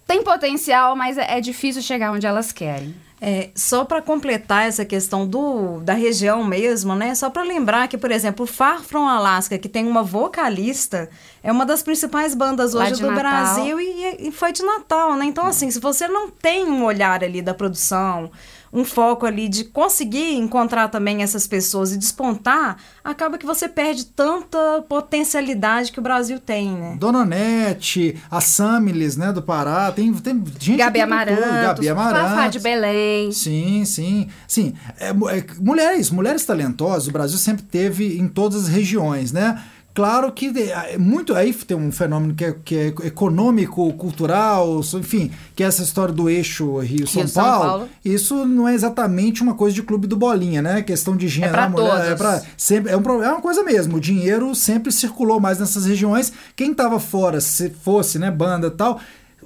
tem 0.07 0.24
potencial, 0.24 0.95
mas 0.95 1.17
é, 1.17 1.38
é 1.38 1.41
difícil 1.41 1.81
chegar 1.81 2.12
onde 2.12 2.25
elas 2.25 2.51
querem. 2.51 2.95
É, 3.21 3.50
só 3.55 3.85
para 3.85 4.01
completar 4.01 4.67
essa 4.67 4.83
questão 4.83 5.25
do, 5.25 5.79
da 5.79 5.93
região 5.93 6.43
mesmo, 6.43 6.93
né? 6.95 7.15
Só 7.15 7.29
para 7.29 7.43
lembrar 7.43 7.88
que, 7.88 7.97
por 7.97 8.12
exemplo, 8.12 8.45
Far 8.45 8.83
From 8.83 9.07
Alaska, 9.07 9.57
que 9.57 9.69
tem 9.69 9.88
uma 9.88 10.03
vocalista, 10.03 11.09
é 11.41 11.51
uma 11.51 11.65
das 11.65 11.81
principais 11.81 12.35
bandas 12.35 12.75
hoje 12.75 13.01
do 13.01 13.07
Natal. 13.07 13.15
Brasil 13.15 13.79
e, 13.79 14.27
e, 14.27 14.31
foi 14.31 14.51
de 14.51 14.63
Natal, 14.63 15.15
né? 15.15 15.25
Então, 15.25 15.47
assim, 15.47 15.71
se 15.71 15.79
você 15.79 16.07
não 16.07 16.29
tem 16.29 16.65
um 16.65 16.83
olhar 16.83 17.24
ali 17.24 17.41
da 17.41 17.53
produção, 17.53 18.29
um 18.72 18.84
foco 18.84 19.25
ali 19.25 19.48
de 19.48 19.63
conseguir 19.63 20.36
encontrar 20.36 20.89
também 20.89 21.24
essas 21.24 21.48
pessoas 21.48 21.91
e 21.91 21.98
despontar, 21.98 22.77
acaba 23.03 23.38
que 23.38 23.45
você 23.45 23.67
perde 23.67 24.05
tanta 24.05 24.84
potencialidade 24.88 25.91
que 25.91 26.00
o 26.00 26.03
Brasil 26.03 26.39
tem, 26.39 26.72
né? 26.72 26.98
Dona 27.00 27.25
Nete, 27.25 28.22
a 28.29 28.41
Samilis, 28.41 29.15
né, 29.15 29.31
do 29.31 29.41
Pará, 29.41 29.91
tem, 29.91 30.13
tem 30.13 30.43
gente... 30.60 30.77
Gabi 30.77 31.01
Amarantos, 31.01 31.45
Gabi 31.45 31.89
Amarantos. 31.89 32.29
Fafá 32.29 32.48
de 32.48 32.60
Belém. 32.60 33.31
Sim, 33.31 33.86
sim. 33.86 34.27
Sim, 34.48 34.74
é, 35.00 35.10
é, 35.10 35.45
mulheres, 35.60 36.10
mulheres 36.10 36.45
talentosas, 36.45 37.07
o 37.07 37.12
Brasil 37.12 37.38
sempre 37.38 37.63
teve 37.63 38.17
em 38.17 38.27
todas 38.27 38.63
as 38.63 38.67
regiões, 38.67 39.31
né? 39.31 39.62
Claro 39.95 40.29
que 40.33 40.47
é, 40.47 40.97
muito 40.97 41.33
aí 41.33 41.53
tem 41.53 41.77
um 41.77 41.89
fenômeno 41.89 42.35
que 42.35 42.43
é, 42.43 42.55
que 42.65 42.75
é 42.75 42.87
econômico, 43.07 43.93
cultural, 43.93 44.81
enfim, 44.93 45.31
que 45.55 45.63
é 45.63 45.67
essa 45.67 45.83
história 45.83 46.13
do 46.13 46.29
eixo 46.29 46.79
Rio-São 46.79 47.23
Rio 47.23 47.31
Paulo, 47.33 47.65
Paulo, 47.65 47.89
Isso 48.03 48.45
não 48.45 48.67
é 48.67 48.73
exatamente 48.73 49.41
uma 49.41 49.53
coisa 49.53 49.73
de 49.73 49.81
clube 49.81 50.05
do 50.05 50.17
bolinha, 50.17 50.61
né? 50.61 50.81
Questão 50.81 51.15
de 51.15 51.29
dinheiro, 51.29 51.55
é 51.55 51.69
mulher, 51.69 52.11
é 52.11 52.15
para 52.15 52.43
sempre 52.57 52.91
é, 52.91 52.97
um, 52.97 53.23
é 53.23 53.31
uma 53.31 53.41
coisa 53.41 53.63
mesmo. 53.63 53.95
O 53.95 54.01
dinheiro 54.01 54.53
sempre 54.53 54.91
circulou 54.91 55.39
mais 55.39 55.59
nessas 55.59 55.85
regiões. 55.85 56.33
Quem 56.57 56.71
estava 56.71 56.99
fora, 56.99 57.39
se 57.39 57.69
fosse, 57.69 58.19
né, 58.19 58.29
banda, 58.29 58.69
tal, 58.69 58.99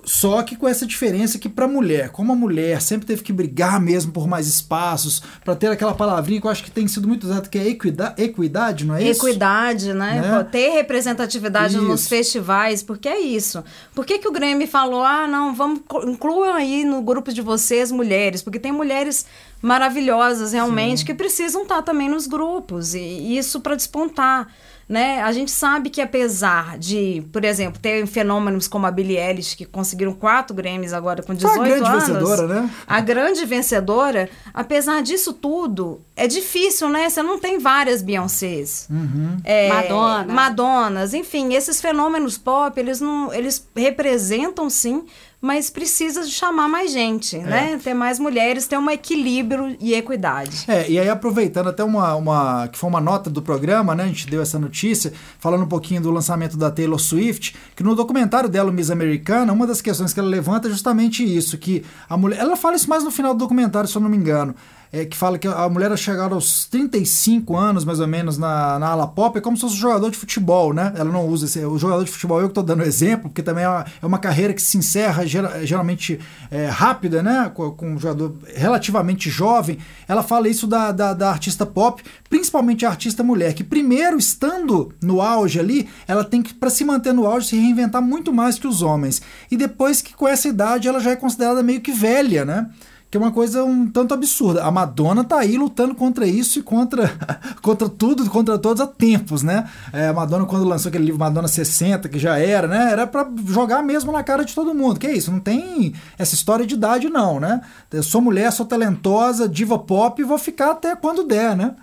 só 0.10 0.42
que 0.42 0.56
com 0.56 0.68
essa 0.68 0.88
diferença 0.88 1.38
que 1.38 1.48
para 1.48 1.68
mulher, 1.68 2.10
como 2.10 2.34
a 2.34 2.36
mulher 2.36 2.82
sempre 2.82 3.06
teve 3.06 3.22
que 3.22 3.32
brigar 3.32 3.80
mesmo 3.80 4.12
por 4.12 4.28
mais 4.28 4.48
espaços, 4.48 5.22
para 5.46 5.56
ter 5.56 5.68
aquela 5.68 5.94
palavrinha 5.94 6.42
que 6.42 6.48
eu 6.48 6.52
acho 6.52 6.64
que 6.64 6.72
tem 6.72 6.88
sido 6.88 7.08
muito 7.08 7.26
usada, 7.26 7.48
que 7.48 7.60
é 7.60 7.68
equidade, 7.68 8.20
equidade 8.20 8.86
não 8.88 8.96
é 8.96 9.04
isso? 9.04 9.28
Equidade, 9.28 9.94
né? 9.94 10.20
né? 10.20 10.48
Ter 10.52 10.72
representatividade 10.72 11.76
isso. 11.76 11.84
nos 11.84 12.08
festivais, 12.08 12.82
porque 12.82 13.08
é 13.08 13.20
isso. 13.20 13.64
Por 13.94 14.04
que, 14.04 14.18
que 14.18 14.28
o 14.28 14.32
Grêmio 14.32 14.68
falou, 14.68 15.04
ah, 15.04 15.28
não, 15.28 15.54
vamos, 15.54 15.82
incluam 16.08 16.56
aí 16.56 16.84
no 16.84 17.04
grupo 17.04 17.32
de 17.32 17.44
vocês 17.44 17.92
mulheres, 17.92 18.42
porque 18.42 18.58
tem 18.58 18.72
mulheres 18.72 19.28
maravilhosas 19.62 20.54
realmente 20.54 21.02
Sim. 21.02 21.06
que 21.06 21.14
precisam 21.14 21.62
estar 21.62 21.84
também 21.84 22.10
nos 22.10 22.26
grupos, 22.26 22.96
e 22.96 23.38
isso 23.38 23.62
para 23.62 23.76
despontar 23.76 24.48
né? 24.90 25.22
A 25.22 25.32
gente 25.32 25.52
sabe 25.52 25.92
que 25.92 26.02
apesar 26.02 26.76
de, 26.80 27.24
por 27.32 27.46
exemplo, 27.46 27.80
ter 27.80 28.08
fenômenos 28.08 28.68
como 28.68 28.88
a 28.88 28.92
Billie 28.92 29.18
Eilish, 29.18 29.56
que 29.56 29.64
conseguiram 29.64 30.14
quatro 30.14 30.56
Grammys 30.56 30.94
agora 30.94 31.22
com 31.22 31.36
18 31.36 31.62
a 31.62 31.64
grande 31.64 31.88
anos. 31.88 32.08
Vencedora, 32.08 32.48
né? 32.48 32.72
A 32.88 33.00
grande 33.00 33.46
vencedora, 33.46 34.28
apesar 34.52 35.04
disso 35.04 35.32
tudo, 35.32 36.02
é 36.16 36.26
difícil, 36.26 36.90
né? 36.90 37.08
Você 37.08 37.22
não 37.22 37.38
tem 37.38 37.60
várias 37.60 38.02
Beyoncés. 38.02 38.88
Uhum. 38.90 39.38
É, 39.44 39.70
Madonna. 39.70 40.34
Madonas, 40.34 41.14
enfim, 41.14 41.54
esses 41.54 41.80
fenômenos 41.80 42.40
pop, 42.40 42.80
eles 42.80 43.00
não, 43.00 43.32
eles 43.32 43.68
representam 43.76 44.72
sim 44.72 45.06
mas 45.42 45.70
precisa 45.70 46.26
chamar 46.26 46.68
mais 46.68 46.92
gente, 46.92 47.38
é. 47.38 47.42
né? 47.42 47.80
Ter 47.82 47.94
mais 47.94 48.20
mulheres, 48.20 48.68
ter 48.68 48.78
um 48.78 48.90
equilíbrio 48.90 49.76
e 49.80 49.94
equidade. 49.94 50.66
É, 50.68 50.90
e 50.90 51.00
aí 51.00 51.10
aproveitando 51.10 51.68
até 51.68 51.84
uma, 51.84 52.14
uma 52.16 52.68
que 52.68 52.78
foi 52.78 52.90
uma 52.90 53.00
nota 53.00 53.30
do 53.30 53.42
programa, 53.42 53.96
né? 53.96 54.04
A 54.04 54.08
gente 54.08 54.28
deu 54.28 54.42
essa 54.42 54.60
notícia, 54.60 55.14
falando 55.40 55.64
um 55.64 55.68
pouquinho 55.68 56.02
do 56.02 56.12
lançamento 56.12 56.58
da 56.58 56.70
Taylor 56.70 57.00
Swift, 57.00 57.56
que 57.76 57.84
no 57.84 57.96
documentário 57.96 58.50
dela, 58.50 58.72
Miss 58.72 58.92
Americana, 58.92 59.54
uma 59.54 59.66
das 59.66 59.82
questões 59.82 60.14
que 60.14 60.20
ela 60.20 60.30
levanta 60.30 60.68
é 60.68 60.72
justamente 60.72 61.24
isso, 61.24 61.58
que 61.58 61.86
a 62.10 62.18
mulher, 62.18 62.40
ela 62.40 62.58
fala 62.58 62.76
isso 62.76 62.90
mais 62.90 63.04
no 63.04 63.12
final 63.12 63.34
do 63.34 63.40
documentário, 63.40 63.90
se 63.90 63.96
eu 63.96 64.02
não 64.02 64.10
me 64.10 64.18
engano, 64.18 64.54
é, 64.92 65.06
que 65.06 65.16
fala 65.16 65.38
que 65.38 65.48
a 65.48 65.70
mulher 65.70 65.96
chegar 65.98 66.32
aos 66.32 66.66
35 66.66 67.56
anos, 67.56 67.86
mais 67.86 68.00
ou 68.00 68.08
menos, 68.08 68.38
na, 68.38 68.80
na 68.80 68.88
ala 68.88 69.08
pop, 69.08 69.38
é 69.38 69.42
como 69.42 69.56
se 69.56 69.62
fosse 69.62 69.76
um 69.76 69.80
jogador 69.80 70.10
de 70.10 70.18
futebol, 70.18 70.74
né? 70.74 70.92
Ela 70.96 71.12
não 71.12 71.28
usa 71.28 71.46
esse. 71.46 71.64
O 71.64 71.78
jogador 71.78 72.04
de 72.04 72.12
futebol, 72.12 72.40
eu 72.40 72.48
que 72.48 72.52
estou 72.52 72.64
dando 72.64 72.84
exemplo, 72.84 73.30
porque 73.30 73.44
também 73.44 73.64
é 73.64 73.70
uma, 73.70 73.86
é 74.02 74.06
uma 74.06 74.18
carreira 74.18 74.54
que 74.54 74.62
se 74.62 74.78
encerra 74.78 75.26
geralmente 75.26 76.20
é, 76.50 76.66
rápida, 76.68 77.22
né? 77.22 77.52
Com, 77.54 77.72
com, 77.72 77.92
um 77.92 78.00
jogador 78.00 78.36
relativamente 78.56 79.30
jovem. 79.30 79.78
Ela 80.08 80.24
fala 80.24 80.50
isso 80.50 80.66
da, 80.66 80.92
da, 80.92 81.14
da 81.14 81.30
artista 81.30 81.66
pop, 81.66 82.04
principalmente 82.28 82.86
a 82.86 82.90
artista 82.90 83.24
mulher, 83.24 83.54
que 83.54 83.64
primeiro, 83.64 84.18
estando 84.18 84.92
no 85.02 85.22
auge 85.22 85.60
ali, 85.60 85.88
ela 86.08 86.24
tem 86.24 86.42
que, 86.42 86.54
para 86.54 86.70
se 86.72 86.84
manter 86.84 87.14
no 87.14 87.28
auge, 87.28 87.50
se 87.50 87.56
reinventar 87.56 88.02
muito 88.02 88.34
mais 88.34 88.58
que 88.58 88.68
os 88.68 88.82
homens. 88.82 89.22
E 89.52 89.58
depois 89.58 90.02
que 90.02 90.16
com 90.16 90.28
essa 90.28 90.48
idade 90.48 90.88
ela 90.88 91.00
já 91.00 91.12
é 91.12 91.16
considerada 91.16 91.62
meio 91.62 91.82
que 91.82 91.92
velha, 91.92 92.44
né? 92.44 92.70
Que 93.10 93.18
é 93.18 93.20
uma 93.20 93.32
coisa 93.32 93.64
um 93.64 93.90
tanto 93.90 94.14
absurda. 94.14 94.64
A 94.64 94.72
Madonna 94.72 95.24
tá 95.24 95.40
aí 95.40 95.58
lutando 95.58 95.96
contra 95.96 96.28
isso 96.28 96.60
e 96.60 96.62
contra, 96.62 97.12
contra 97.62 97.90
tudo, 97.90 98.30
contra 98.30 98.58
todos 98.58 98.82
há 98.82 98.88
tempos, 98.88 99.42
né? 99.42 99.68
É, 99.92 100.08
a 100.08 100.14
Madonna, 100.14 100.46
quando 100.46 100.64
lançou 100.64 100.90
aquele 100.90 101.06
livro 101.06 101.20
Madonna 101.20 101.48
60, 101.48 102.08
que 102.08 102.20
já 102.20 102.38
era, 102.38 102.68
né? 102.68 102.92
Era 102.92 103.08
para 103.08 103.28
jogar 103.48 103.82
mesmo 103.82 104.12
na 104.12 104.24
cara 104.24 104.46
de 104.46 104.54
todo 104.54 104.76
mundo. 104.76 105.00
Que 105.00 105.08
é 105.08 105.14
isso? 105.14 105.32
Não 105.32 105.40
tem 105.40 105.94
essa 106.20 106.36
história 106.36 106.66
de 106.66 106.76
idade, 106.76 107.10
não, 107.10 107.40
né? 107.40 107.62
Eu 107.92 108.04
sou 108.04 108.22
mulher, 108.22 108.52
sou 108.52 108.66
talentosa, 108.66 109.50
diva 109.50 109.80
pop 109.80 110.22
e 110.22 110.26
vou 110.26 110.38
ficar 110.38 110.72
até 110.72 110.96
quando 110.96 111.24
der, 111.24 111.56
né? 111.56 111.76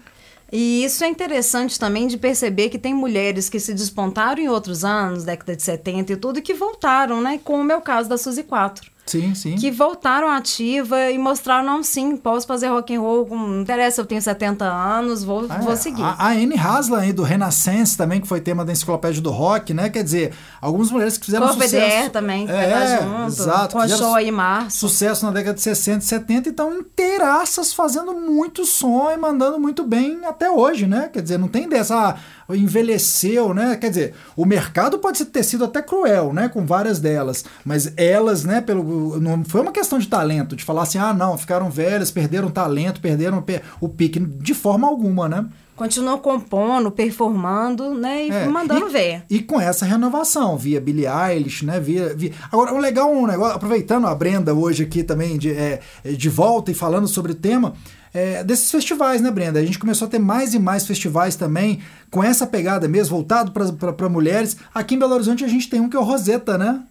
E 0.52 0.84
isso 0.84 1.02
é 1.02 1.08
interessante 1.08 1.76
também 1.76 2.06
de 2.06 2.16
perceber 2.16 2.68
que 2.68 2.78
tem 2.78 2.94
mulheres 2.94 3.48
que 3.48 3.58
se 3.58 3.74
despontaram 3.74 4.40
em 4.40 4.48
outros 4.48 4.84
anos, 4.84 5.24
década 5.24 5.56
de 5.56 5.62
70 5.64 6.12
e 6.12 6.16
tudo, 6.16 6.40
que 6.40 6.54
voltaram, 6.54 7.20
né? 7.20 7.40
Como 7.42 7.72
é 7.72 7.76
o 7.76 7.80
caso 7.80 8.08
da 8.08 8.16
Suzy 8.16 8.44
4. 8.44 8.95
Sim, 9.06 9.36
sim. 9.36 9.54
Que 9.54 9.70
voltaram 9.70 10.28
ativa 10.28 11.10
e 11.10 11.16
mostraram, 11.16 11.64
não, 11.64 11.82
sim, 11.82 12.16
posso 12.16 12.44
fazer 12.44 12.66
rock 12.66 12.92
and 12.92 13.00
roll, 13.00 13.28
não 13.30 13.60
interessa, 13.60 14.00
eu 14.00 14.04
tenho 14.04 14.20
70 14.20 14.64
anos, 14.64 15.22
vou, 15.22 15.44
é, 15.44 15.58
vou 15.60 15.76
seguir. 15.76 16.02
A, 16.02 16.16
a 16.18 16.28
Anne 16.30 16.58
Haslam 16.58 17.00
aí 17.00 17.12
do 17.12 17.22
Renaissance 17.22 17.96
também, 17.96 18.20
que 18.20 18.26
foi 18.26 18.40
tema 18.40 18.64
da 18.64 18.72
enciclopédia 18.72 19.22
do 19.22 19.30
rock, 19.30 19.72
né? 19.72 19.88
Quer 19.88 20.02
dizer, 20.02 20.34
algumas 20.60 20.90
mulheres 20.90 21.16
que 21.16 21.26
fizeram 21.26 21.46
Corpo 21.46 21.62
sucesso... 21.62 22.10
também, 22.10 22.46
que 22.46 22.52
é, 22.52 23.00
junto. 23.00 23.26
Exato. 23.28 23.76
Com 23.76 23.80
a 23.80 23.88
show 23.88 24.14
aí 24.14 24.32
março. 24.32 24.78
Sucesso 24.88 25.24
na 25.24 25.30
década 25.30 25.54
de 25.54 25.62
60 25.62 25.98
e 25.98 26.06
70, 26.06 26.48
então 26.48 26.76
inteiraças 26.76 27.72
fazendo 27.72 28.12
muito 28.12 28.64
som 28.64 29.08
e 29.12 29.16
mandando 29.16 29.60
muito 29.60 29.84
bem 29.84 30.24
até 30.24 30.50
hoje, 30.50 30.88
né? 30.88 31.08
Quer 31.12 31.22
dizer, 31.22 31.38
não 31.38 31.48
tem 31.48 31.68
dessa... 31.68 31.96
Ah, 31.96 32.16
envelheceu, 32.54 33.52
né? 33.52 33.76
Quer 33.76 33.88
dizer, 33.88 34.14
o 34.36 34.44
mercado 34.44 34.98
pode 34.98 35.24
ter 35.24 35.42
sido 35.42 35.64
até 35.64 35.82
cruel, 35.82 36.32
né? 36.32 36.48
Com 36.48 36.64
várias 36.64 37.00
delas, 37.00 37.44
mas 37.64 37.92
elas, 37.96 38.44
né? 38.44 38.60
Pelo, 38.60 39.18
não 39.20 39.44
foi 39.44 39.60
uma 39.60 39.72
questão 39.72 39.98
de 39.98 40.06
talento, 40.06 40.54
de 40.54 40.64
falar 40.64 40.82
assim, 40.82 40.98
ah, 40.98 41.12
não, 41.12 41.36
ficaram 41.36 41.70
velhas, 41.70 42.10
perderam 42.10 42.50
talento, 42.50 43.00
perderam 43.00 43.44
o 43.80 43.88
pique, 43.88 44.20
de 44.20 44.54
forma 44.54 44.86
alguma, 44.86 45.28
né? 45.28 45.46
Continuou 45.76 46.18
compondo, 46.18 46.90
performando, 46.90 47.94
né? 47.94 48.26
E 48.26 48.30
é, 48.30 48.46
mandando 48.46 48.88
e, 48.88 48.90
ver. 48.90 49.22
E 49.28 49.40
com 49.40 49.60
essa 49.60 49.84
renovação, 49.84 50.56
via 50.56 50.80
Billie 50.80 51.06
Eilish, 51.06 51.66
né? 51.66 51.78
Via, 51.78 52.14
via... 52.14 52.32
Agora, 52.50 52.72
o 52.72 52.78
legal, 52.78 53.12
um 53.12 53.26
negócio, 53.26 53.56
aproveitando 53.56 54.06
a 54.06 54.14
Brenda 54.14 54.54
hoje 54.54 54.84
aqui 54.84 55.02
também 55.02 55.36
de, 55.36 55.52
é, 55.52 55.80
de 56.02 56.28
volta 56.30 56.70
e 56.70 56.74
falando 56.74 57.06
sobre 57.06 57.32
o 57.32 57.34
tema, 57.34 57.74
é, 58.14 58.42
desses 58.42 58.70
festivais, 58.70 59.20
né, 59.20 59.30
Brenda? 59.30 59.60
A 59.60 59.64
gente 59.66 59.78
começou 59.78 60.08
a 60.08 60.10
ter 60.10 60.18
mais 60.18 60.54
e 60.54 60.58
mais 60.58 60.86
festivais 60.86 61.36
também, 61.36 61.80
com 62.10 62.24
essa 62.24 62.46
pegada 62.46 62.88
mesmo, 62.88 63.14
voltado 63.14 63.52
para 63.52 64.08
mulheres. 64.08 64.56
Aqui 64.74 64.94
em 64.94 64.98
Belo 64.98 65.12
Horizonte 65.12 65.44
a 65.44 65.48
gente 65.48 65.68
tem 65.68 65.80
um 65.80 65.90
que 65.90 65.96
é 65.96 66.00
o 66.00 66.02
Roseta, 66.02 66.56
né? 66.56 66.82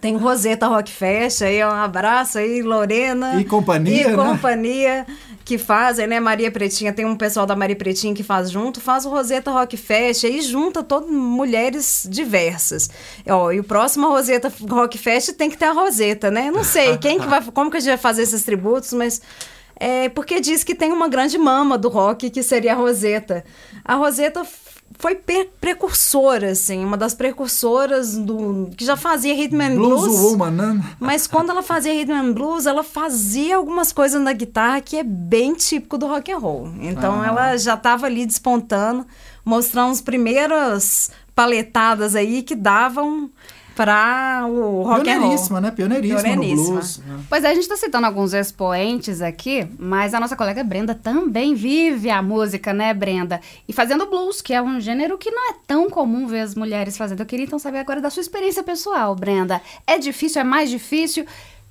Tem 0.00 0.16
Roseta 0.16 0.66
Rock 0.66 0.90
Fest, 0.90 1.42
aí 1.42 1.64
um 1.64 1.68
abraço 1.68 2.38
aí, 2.38 2.62
Lorena. 2.62 3.40
E 3.40 3.44
companhia, 3.44 4.02
E 4.02 4.06
né? 4.08 4.14
companhia 4.16 5.06
que 5.44 5.58
fazem, 5.58 6.06
né? 6.06 6.18
Maria 6.18 6.50
Pretinha, 6.50 6.92
tem 6.92 7.04
um 7.04 7.16
pessoal 7.16 7.46
da 7.46 7.54
Maria 7.54 7.76
Pretinha 7.76 8.12
que 8.12 8.22
faz 8.22 8.50
junto, 8.50 8.80
faz 8.80 9.06
o 9.06 9.10
Roseta 9.10 9.50
Rock 9.50 9.76
Fest, 9.76 10.24
aí 10.24 10.40
junta 10.42 10.82
todas 10.82 11.08
mulheres 11.08 12.06
diversas. 12.10 12.90
Ó, 13.28 13.52
e 13.52 13.60
o 13.60 13.64
próximo 13.64 14.08
Roseta 14.08 14.52
Rock 14.68 14.98
Fest 14.98 15.32
tem 15.34 15.48
que 15.48 15.56
ter 15.56 15.66
a 15.66 15.72
Roseta, 15.72 16.30
né? 16.30 16.50
Não 16.50 16.64
sei 16.64 16.98
quem 16.98 17.20
que 17.20 17.26
vai, 17.26 17.40
como 17.42 17.70
que 17.70 17.76
a 17.76 17.80
gente 17.80 17.90
vai 17.90 17.96
fazer 17.98 18.22
esses 18.22 18.42
tributos, 18.42 18.92
mas 18.92 19.22
é, 19.78 20.08
porque 20.08 20.40
diz 20.40 20.64
que 20.64 20.74
tem 20.74 20.92
uma 20.92 21.08
grande 21.08 21.36
mama 21.38 21.76
do 21.76 21.88
rock, 21.88 22.30
que 22.30 22.42
seria 22.42 22.72
a 22.72 22.76
Roseta. 22.76 23.44
A 23.84 23.94
Roseta 23.94 24.44
foi 24.98 25.14
precursora, 25.60 26.52
assim, 26.52 26.82
uma 26.82 26.96
das 26.96 27.12
precursoras 27.12 28.16
do 28.16 28.70
que 28.76 28.84
já 28.84 28.96
fazia 28.96 29.34
rhythm 29.34 29.60
and 29.60 29.74
blues. 29.76 30.06
Blues 30.06 30.20
woman, 30.20 30.50
né? 30.50 30.96
Mas 30.98 31.26
quando 31.26 31.50
ela 31.50 31.62
fazia 31.62 31.92
rhythm 31.92 32.14
and 32.14 32.32
blues, 32.32 32.64
ela 32.64 32.82
fazia 32.82 33.56
algumas 33.56 33.92
coisas 33.92 34.20
na 34.22 34.32
guitarra 34.32 34.80
que 34.80 34.96
é 34.96 35.02
bem 35.02 35.54
típico 35.54 35.98
do 35.98 36.06
rock 36.06 36.32
and 36.32 36.38
roll. 36.38 36.72
Então 36.80 37.20
ah. 37.20 37.26
ela 37.26 37.56
já 37.58 37.74
estava 37.74 38.06
ali 38.06 38.24
despontando, 38.24 39.06
mostrando 39.44 39.92
as 39.92 40.00
primeiras 40.00 41.10
paletadas 41.34 42.14
aí 42.14 42.42
que 42.42 42.54
davam 42.54 43.30
para 43.76 44.46
o 44.48 44.82
rock 44.82 45.08
and 45.10 45.20
roll. 45.20 45.60
né? 45.60 45.70
Pioneiríssima, 45.70 46.22
Pioneiríssima. 46.22 46.66
no 46.66 46.72
blues. 46.72 46.98
Né? 47.06 47.20
Pois 47.28 47.44
é, 47.44 47.48
a 47.48 47.54
gente 47.54 47.62
está 47.64 47.76
citando 47.76 48.06
alguns 48.06 48.32
expoentes 48.32 49.20
aqui, 49.20 49.68
mas 49.78 50.14
a 50.14 50.18
nossa 50.18 50.34
colega 50.34 50.64
Brenda 50.64 50.94
também 50.94 51.54
vive 51.54 52.08
a 52.08 52.22
música, 52.22 52.72
né, 52.72 52.94
Brenda? 52.94 53.38
E 53.68 53.72
fazendo 53.74 54.06
blues, 54.06 54.40
que 54.40 54.54
é 54.54 54.62
um 54.62 54.80
gênero 54.80 55.18
que 55.18 55.30
não 55.30 55.50
é 55.50 55.54
tão 55.66 55.90
comum 55.90 56.26
ver 56.26 56.40
as 56.40 56.54
mulheres 56.54 56.96
fazendo. 56.96 57.20
Eu 57.20 57.26
queria 57.26 57.44
então 57.44 57.58
saber 57.58 57.78
agora 57.78 58.00
da 58.00 58.08
sua 58.08 58.22
experiência 58.22 58.62
pessoal, 58.62 59.14
Brenda. 59.14 59.60
É 59.86 59.98
difícil? 59.98 60.40
É 60.40 60.44
mais 60.44 60.70
difícil? 60.70 61.26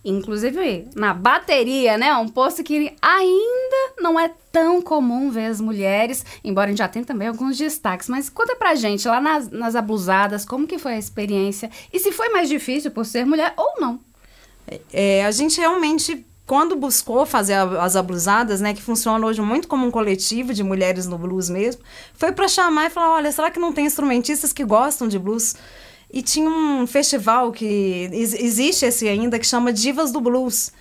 Inclusive, 0.05 0.87
na 0.95 1.15
bateria, 1.15 1.97
né? 1.97 2.15
Um 2.15 2.27
posto 2.27 2.63
que 2.63 2.93
ainda 3.01 3.93
não 3.99 4.19
é 4.19 4.31
tão 4.51 4.79
comum 4.79 5.31
ver 5.31 5.47
as 5.47 5.59
mulheres, 5.59 6.23
embora 6.43 6.67
a 6.67 6.69
gente 6.69 6.77
já 6.77 6.87
tenha 6.87 7.03
também 7.03 7.27
alguns 7.27 7.57
destaques. 7.57 8.07
Mas 8.07 8.29
conta 8.29 8.55
pra 8.55 8.75
gente, 8.75 9.07
lá 9.07 9.19
nas, 9.19 9.49
nas 9.49 9.75
abusadas, 9.75 10.45
como 10.45 10.67
que 10.67 10.77
foi 10.77 10.93
a 10.93 10.99
experiência? 10.99 11.71
E 11.91 11.99
se 11.99 12.11
foi 12.11 12.29
mais 12.29 12.47
difícil 12.47 12.91
por 12.91 13.03
ser 13.03 13.25
mulher 13.25 13.55
ou 13.57 13.81
não? 13.81 13.99
É, 14.93 15.25
a 15.25 15.31
gente 15.31 15.59
realmente 15.59 16.23
quando 16.45 16.75
buscou 16.75 17.25
fazer 17.25 17.53
as 17.53 17.95
ablusadas, 17.95 18.61
né, 18.61 18.73
que 18.73 18.81
funciona 18.81 19.25
hoje 19.25 19.41
muito 19.41 19.67
como 19.67 19.87
um 19.87 19.89
coletivo 19.89 20.53
de 20.53 20.63
mulheres 20.63 21.07
no 21.07 21.17
blues 21.17 21.49
mesmo, 21.49 21.81
foi 22.13 22.31
para 22.31 22.47
chamar 22.47 22.85
e 22.85 22.89
falar, 22.91 23.13
olha, 23.13 23.31
será 23.31 23.49
que 23.49 23.59
não 23.59 23.73
tem 23.73 23.87
instrumentistas 23.87 24.53
que 24.53 24.63
gostam 24.63 25.07
de 25.07 25.17
blues? 25.17 25.55
E 26.15 26.21
tinha 26.21 26.49
um 26.49 26.87
festival 26.87 27.51
que 27.51 28.09
existe 28.13 28.85
esse 28.85 29.05
ainda 29.05 29.37
que 29.37 29.45
chama 29.45 29.73
Divas 29.73 30.13
do 30.13 30.21
Blues. 30.21 30.71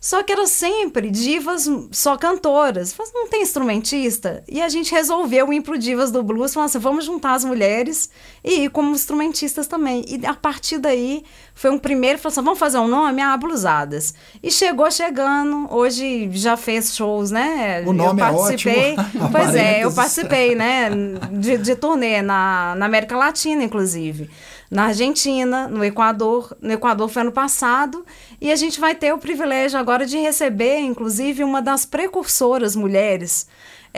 Só 0.00 0.22
que 0.22 0.32
eram 0.32 0.46
sempre 0.46 1.10
divas 1.10 1.68
só 1.90 2.16
cantoras. 2.16 2.94
Não 3.12 3.26
tem 3.26 3.42
instrumentista? 3.42 4.44
E 4.48 4.62
a 4.62 4.68
gente 4.68 4.92
resolveu 4.92 5.52
ir 5.52 5.62
pro 5.62 5.76
Divas 5.76 6.12
do 6.12 6.22
Blues, 6.22 6.54
falando 6.54 6.68
assim, 6.68 6.78
vamos 6.78 7.04
juntar 7.04 7.34
as 7.34 7.44
mulheres 7.44 8.08
e 8.44 8.64
ir 8.64 8.70
como 8.70 8.92
instrumentistas 8.92 9.66
também. 9.66 10.04
E 10.06 10.24
a 10.24 10.34
partir 10.34 10.78
daí, 10.78 11.24
foi 11.54 11.70
um 11.70 11.78
primeiro, 11.78 12.18
falou 12.20 12.32
assim, 12.32 12.44
vamos 12.44 12.58
fazer 12.60 12.78
um 12.78 12.86
nome? 12.86 13.20
Ah, 13.20 13.36
Blusadas. 13.36 14.14
E 14.40 14.48
chegou 14.48 14.88
chegando, 14.92 15.66
hoje 15.74 16.30
já 16.34 16.56
fez 16.56 16.94
shows, 16.94 17.32
né? 17.32 17.82
O 17.84 17.92
nome 17.92 18.22
eu 18.22 18.26
participei, 18.26 18.94
é 18.94 19.00
ótimo. 19.00 19.30
Pois 19.32 19.54
é, 19.56 19.84
eu 19.84 19.92
participei, 19.92 20.54
né, 20.54 20.90
de, 21.32 21.58
de 21.58 21.74
turnê 21.74 22.22
na, 22.22 22.76
na 22.76 22.86
América 22.86 23.16
Latina, 23.16 23.64
inclusive 23.64 24.30
na 24.70 24.86
Argentina, 24.86 25.68
no 25.68 25.84
Equador. 25.84 26.56
No 26.60 26.72
Equador 26.72 27.08
foi 27.08 27.22
ano 27.22 27.32
passado. 27.32 28.04
E 28.40 28.50
a 28.50 28.56
gente 28.56 28.80
vai 28.80 28.94
ter 28.94 29.12
o 29.12 29.18
privilégio 29.18 29.78
agora 29.78 30.06
de 30.06 30.18
receber, 30.18 30.80
inclusive, 30.80 31.44
uma 31.44 31.62
das 31.62 31.84
precursoras 31.84 32.74
mulheres 32.76 33.46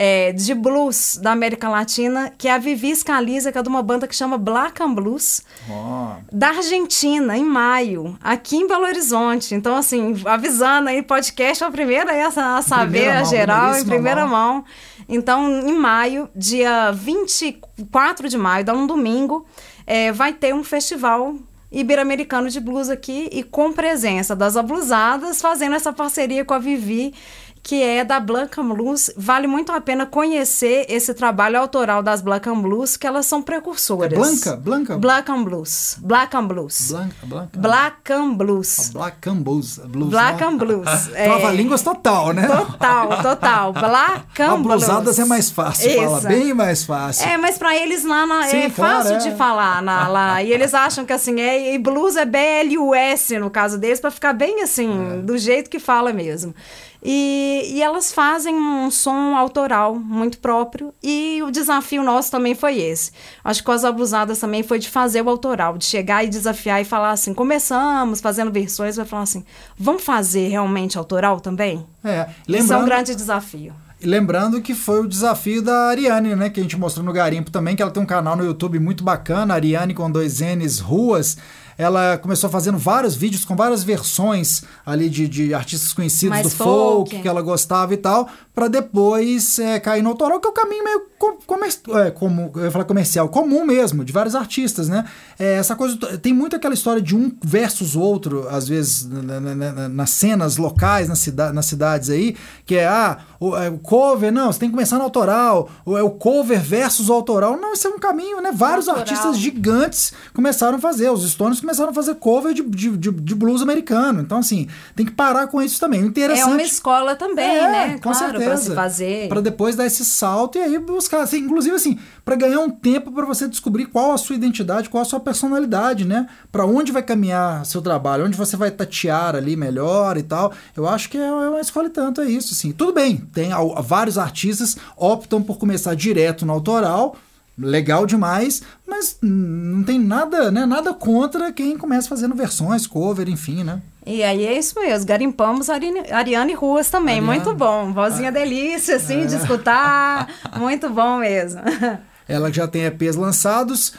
é, 0.01 0.31
de 0.31 0.53
blues 0.53 1.19
da 1.21 1.33
América 1.33 1.67
Latina, 1.67 2.31
que 2.37 2.47
é 2.47 2.53
a 2.53 2.57
Vivi 2.57 2.95
Scalisa, 2.95 3.51
que 3.51 3.57
é 3.57 3.61
de 3.61 3.67
uma 3.67 3.83
banda 3.83 4.07
que 4.07 4.15
chama 4.15 4.37
Black 4.37 4.81
and 4.81 4.93
Blues, 4.93 5.43
oh. 5.69 6.11
da 6.31 6.51
Argentina, 6.51 7.37
em 7.37 7.43
maio, 7.43 8.17
aqui 8.23 8.55
em 8.55 8.65
Belo 8.65 8.85
Horizonte. 8.85 9.53
Então, 9.53 9.75
assim, 9.75 10.15
avisando 10.23 10.87
aí, 10.87 11.03
podcast 11.03 11.65
é 11.65 11.67
a 11.67 11.71
primeira 11.71 12.13
a 12.27 12.61
saber, 12.61 13.09
a 13.09 13.25
geral, 13.25 13.77
em 13.77 13.83
primeira 13.83 14.25
mão. 14.25 14.53
mão. 14.53 14.65
Então, 15.09 15.67
em 15.67 15.73
maio, 15.73 16.29
dia 16.35 16.91
24 16.91 18.29
de 18.29 18.37
maio, 18.37 18.63
dá 18.63 18.73
um 18.73 18.85
domingo, 18.85 19.43
é, 19.87 20.11
vai 20.11 20.31
ter 20.31 20.53
um 20.53 20.63
festival 20.63 21.35
ibero-americano 21.71 22.49
de 22.49 22.59
blues 22.59 22.89
aqui 22.89 23.27
e 23.31 23.43
com 23.43 23.73
presença 23.73 24.35
das 24.35 24.55
ablusadas, 24.55 25.41
fazendo 25.41 25.75
essa 25.75 25.91
parceria 25.91 26.45
com 26.45 26.53
a 26.53 26.59
Vivi 26.59 27.13
que 27.61 27.81
é 27.83 28.03
da 28.03 28.19
Blanca 28.19 28.61
Blues. 28.63 29.11
Vale 29.15 29.47
muito 29.47 29.71
a 29.71 29.81
pena 29.81 30.05
conhecer 30.05 30.85
esse 30.89 31.13
trabalho 31.13 31.59
autoral 31.59 32.01
das 32.01 32.21
Black 32.21 32.49
Blues, 32.49 32.97
que 32.97 33.05
elas 33.05 33.25
são 33.25 33.41
precursoras. 33.41 34.11
É 34.11 34.15
Blanca? 34.15 34.55
Blanca? 34.55 34.97
Black 34.97 35.31
Blues. 35.31 35.97
Black 35.99 36.35
Blues. 36.41 36.91
Blanca, 36.91 37.15
Blanca. 37.23 37.59
Black 37.59 38.13
Blues. 38.35 38.89
Black 38.93 39.29
Blues. 39.29 39.77
Blues 39.77 40.09
Black 40.09 40.43
né? 40.43 40.51
Blues. 40.51 41.09
é... 41.13 41.25
Trava-línguas 41.25 41.81
total, 41.81 42.33
né? 42.33 42.47
Total, 42.47 43.21
total. 43.21 43.73
Black 43.73 44.25
Blues. 44.37 44.61
Blusadas 44.61 45.19
é 45.19 45.25
mais 45.25 45.49
fácil 45.49 45.89
Isso. 45.89 46.01
falar, 46.01 46.21
bem 46.21 46.53
mais 46.53 46.83
fácil. 46.83 47.27
É, 47.27 47.37
mas 47.37 47.57
para 47.57 47.75
eles 47.75 48.03
lá 48.03 48.25
na, 48.25 48.43
Sim, 48.43 48.57
é 48.57 48.69
claro, 48.69 48.97
fácil 48.97 49.15
é. 49.15 49.17
de 49.17 49.35
falar 49.35 49.81
na, 49.81 50.07
lá. 50.07 50.43
E 50.43 50.51
eles 50.51 50.73
acham 50.73 51.05
que 51.05 51.13
assim, 51.13 51.39
é, 51.39 51.73
e 51.73 51.77
blues 51.77 52.15
é 52.15 52.25
B-L-U-S 52.25 53.37
no 53.39 53.49
caso 53.49 53.77
deles, 53.77 53.99
para 53.99 54.11
ficar 54.11 54.33
bem 54.33 54.61
assim, 54.61 54.89
É. 54.89 55.17
do 55.21 55.37
jeito 55.37 55.69
que 55.69 55.79
fala 55.79 56.11
mesmo. 56.13 56.53
E, 57.03 57.71
e 57.73 57.81
elas 57.81 58.11
fazem 58.11 58.55
um 58.55 58.91
som 58.91 59.35
autoral 59.35 59.95
muito 59.95 60.39
próprio. 60.39 60.93
E 61.01 61.41
o 61.43 61.51
desafio 61.51 62.03
nosso 62.03 62.29
também 62.29 62.53
foi 62.53 62.79
esse. 62.79 63.11
Acho 63.43 63.61
que 63.61 63.65
com 63.65 63.71
as 63.71 63.85
abusadas 63.85 64.39
também 64.39 64.63
foi 64.63 64.79
de 64.79 64.89
fazer 64.89 65.21
o 65.21 65.29
autoral, 65.29 65.77
de 65.77 65.85
chegar 65.85 66.23
e 66.23 66.29
desafiar 66.29 66.81
e 66.81 66.85
falar 66.85 67.11
assim: 67.11 67.33
começamos 67.33 68.19
fazendo 68.19 68.51
versões, 68.51 68.97
vai 68.97 69.05
falar 69.05 69.23
assim: 69.23 69.45
vamos 69.77 70.03
fazer 70.03 70.49
realmente 70.49 70.97
autoral 70.97 71.39
também? 71.39 71.85
É, 72.03 72.27
Isso 72.47 72.73
é 72.73 72.77
um 72.77 72.85
grande 72.85 73.15
desafio. 73.15 73.73
Lembrando 74.01 74.61
que 74.61 74.73
foi 74.73 75.01
o 75.01 75.07
desafio 75.07 75.61
da 75.61 75.89
Ariane, 75.89 76.33
né? 76.33 76.49
Que 76.49 76.61
a 76.61 76.63
gente 76.63 76.77
mostrou 76.77 77.05
no 77.05 77.11
Garimpo 77.11 77.51
também, 77.51 77.75
que 77.75 77.81
ela 77.81 77.91
tem 77.91 78.01
um 78.01 78.05
canal 78.05 78.35
no 78.35 78.45
YouTube 78.45 78.79
muito 78.79 79.03
bacana, 79.03 79.53
Ariane 79.53 79.93
com 79.93 80.09
dois 80.09 80.39
N's 80.39 80.79
Ruas. 80.79 81.37
Ela 81.79 82.17
começou 82.17 82.49
fazendo 82.49 82.77
vários 82.77 83.15
vídeos 83.15 83.45
com 83.45 83.55
várias 83.55 83.85
versões 83.85 84.63
ali 84.85 85.09
de, 85.09 85.29
de 85.29 85.53
artistas 85.53 85.93
conhecidos 85.93 86.29
Mais 86.29 86.43
do 86.43 86.49
folk, 86.49 87.11
folk. 87.11 87.21
que 87.21 87.27
ela 87.27 87.41
gostava 87.41 87.93
e 87.93 87.97
tal, 87.97 88.27
para 88.59 88.67
depois 88.67 89.57
é, 89.57 89.79
cair 89.79 90.01
no 90.01 90.09
autoral, 90.09 90.37
que 90.37 90.45
é 90.45 90.49
o 90.49 90.53
caminho 90.53 90.83
meio 90.83 91.01
com, 91.17 91.37
comer, 91.47 91.69
é, 92.05 92.11
como, 92.11 92.51
eu 92.55 92.65
ia 92.65 92.71
falar 92.71 92.83
comercial, 92.83 93.29
comum 93.29 93.65
mesmo, 93.65 94.03
de 94.03 94.11
vários 94.11 94.35
artistas, 94.35 94.89
né? 94.89 95.05
É, 95.37 95.55
essa 95.55 95.77
coisa 95.77 95.97
tem 96.17 96.33
muito 96.33 96.57
aquela 96.57 96.73
história 96.73 97.01
de 97.01 97.15
um 97.15 97.31
versus 97.41 97.95
outro, 97.95 98.49
às 98.49 98.67
vezes 98.67 99.05
na, 99.05 99.39
na, 99.39 99.55
na, 99.55 99.89
nas 99.89 100.09
cenas 100.09 100.57
locais, 100.57 101.07
nas, 101.07 101.19
cida, 101.19 101.53
nas 101.53 101.67
cidades 101.67 102.09
aí, 102.09 102.35
que 102.65 102.75
é 102.75 102.85
ah, 102.85 103.19
o, 103.39 103.55
é, 103.55 103.69
o 103.69 103.77
cover, 103.79 104.31
não, 104.31 104.51
você 104.51 104.59
tem 104.59 104.69
que 104.69 104.75
começar 104.75 104.97
no 104.97 105.03
autoral, 105.03 105.69
ou 105.85 105.97
é 105.97 106.03
o 106.03 106.09
cover 106.09 106.61
versus 106.61 107.07
o 107.07 107.13
autoral. 107.13 107.57
Não, 107.57 107.71
isso 107.73 107.87
é 107.87 107.89
um 107.89 107.99
caminho, 107.99 108.41
né? 108.41 108.51
Vários 108.53 108.89
Autoral. 108.89 109.07
artistas 109.07 109.37
gigantes 109.37 110.11
começaram 110.33 110.77
a 110.77 110.81
fazer, 110.81 111.09
os 111.09 111.29
Stones 111.29 111.61
começaram 111.61 111.91
a 111.91 111.93
fazer 111.93 112.15
cover 112.15 112.53
de, 112.53 112.61
de, 112.63 112.97
de, 112.97 113.11
de 113.11 113.35
blues 113.35 113.61
americano. 113.61 114.21
Então, 114.21 114.39
assim, 114.39 114.67
tem 114.95 115.05
que 115.05 115.13
parar 115.13 115.47
com 115.47 115.61
isso 115.61 115.79
também. 115.79 116.03
O 116.03 116.07
interessante. 116.07 116.49
É 116.49 116.53
uma 116.53 116.61
escola 116.61 117.15
também, 117.15 117.45
É, 117.45 117.71
né? 117.71 117.93
com 117.93 118.11
claro, 118.11 118.17
certeza. 118.17 118.48
Para 118.49 118.57
se 118.57 118.75
fazer. 118.75 119.27
Para 119.29 119.41
depois 119.41 119.75
dar 119.75 119.85
esse 119.85 120.05
salto 120.05 120.57
e 120.57 120.61
aí 120.61 120.77
buscar, 120.79 121.21
assim, 121.21 121.39
inclusive 121.39 121.75
assim, 121.75 121.97
para 122.23 122.35
ganhar 122.35 122.59
um 122.59 122.69
tempo 122.69 123.11
para 123.11 123.25
você 123.25 123.47
descobrir 123.47 123.85
qual 123.85 124.11
a 124.11 124.17
sua 124.17 124.35
identidade, 124.35 124.89
qual 124.89 125.01
a 125.01 125.05
sua 125.05 125.19
personalidade, 125.19 126.05
né? 126.05 126.27
Para 126.51 126.65
onde 126.65 126.91
vai 126.91 127.03
caminhar 127.03 127.65
seu 127.65 127.81
trabalho, 127.81 128.25
onde 128.25 128.37
você 128.37 128.57
vai 128.57 128.71
tatear 128.71 129.35
ali 129.35 129.55
melhor 129.55 130.17
e 130.17 130.23
tal. 130.23 130.51
Eu 130.75 130.87
acho 130.87 131.09
que 131.09 131.17
é, 131.17 131.27
é 131.27 131.49
uma 131.49 131.61
escola 131.61 131.87
e 131.87 131.91
tanto, 131.91 132.21
é 132.21 132.25
isso, 132.25 132.53
assim. 132.53 132.71
Tudo 132.71 132.93
bem, 132.93 133.17
tem 133.17 133.49
vários 133.83 134.17
artistas 134.17 134.77
optam 134.95 135.41
por 135.41 135.57
começar 135.57 135.95
direto 135.95 136.45
no 136.45 136.53
autoral, 136.53 137.15
legal 137.57 138.05
demais, 138.05 138.61
mas 138.87 139.17
não 139.21 139.83
tem 139.83 139.99
nada, 139.99 140.51
né, 140.51 140.65
nada 140.65 140.93
contra 140.93 141.51
quem 141.51 141.77
começa 141.77 142.07
fazendo 142.07 142.35
versões, 142.35 142.87
cover, 142.87 143.27
enfim, 143.29 143.63
né? 143.63 143.81
E 144.09 144.23
aí 144.23 144.43
é 144.43 144.57
isso 144.57 144.79
mesmo, 144.79 145.05
garimpamos 145.05 145.69
Ariane, 145.69 146.11
Ariane 146.11 146.53
Ruas 146.55 146.89
também, 146.89 147.19
Ariane. 147.19 147.27
muito 147.27 147.53
bom. 147.53 147.93
Vozinha 147.93 148.31
delícia, 148.31 148.95
assim, 148.95 149.27
de 149.27 149.35
escutar, 149.35 150.27
muito 150.57 150.89
bom 150.89 151.17
mesmo. 151.17 151.61
Ela 152.27 152.51
já 152.51 152.67
tem 152.67 152.85
EPs 152.85 153.15
lançados. 153.15 153.93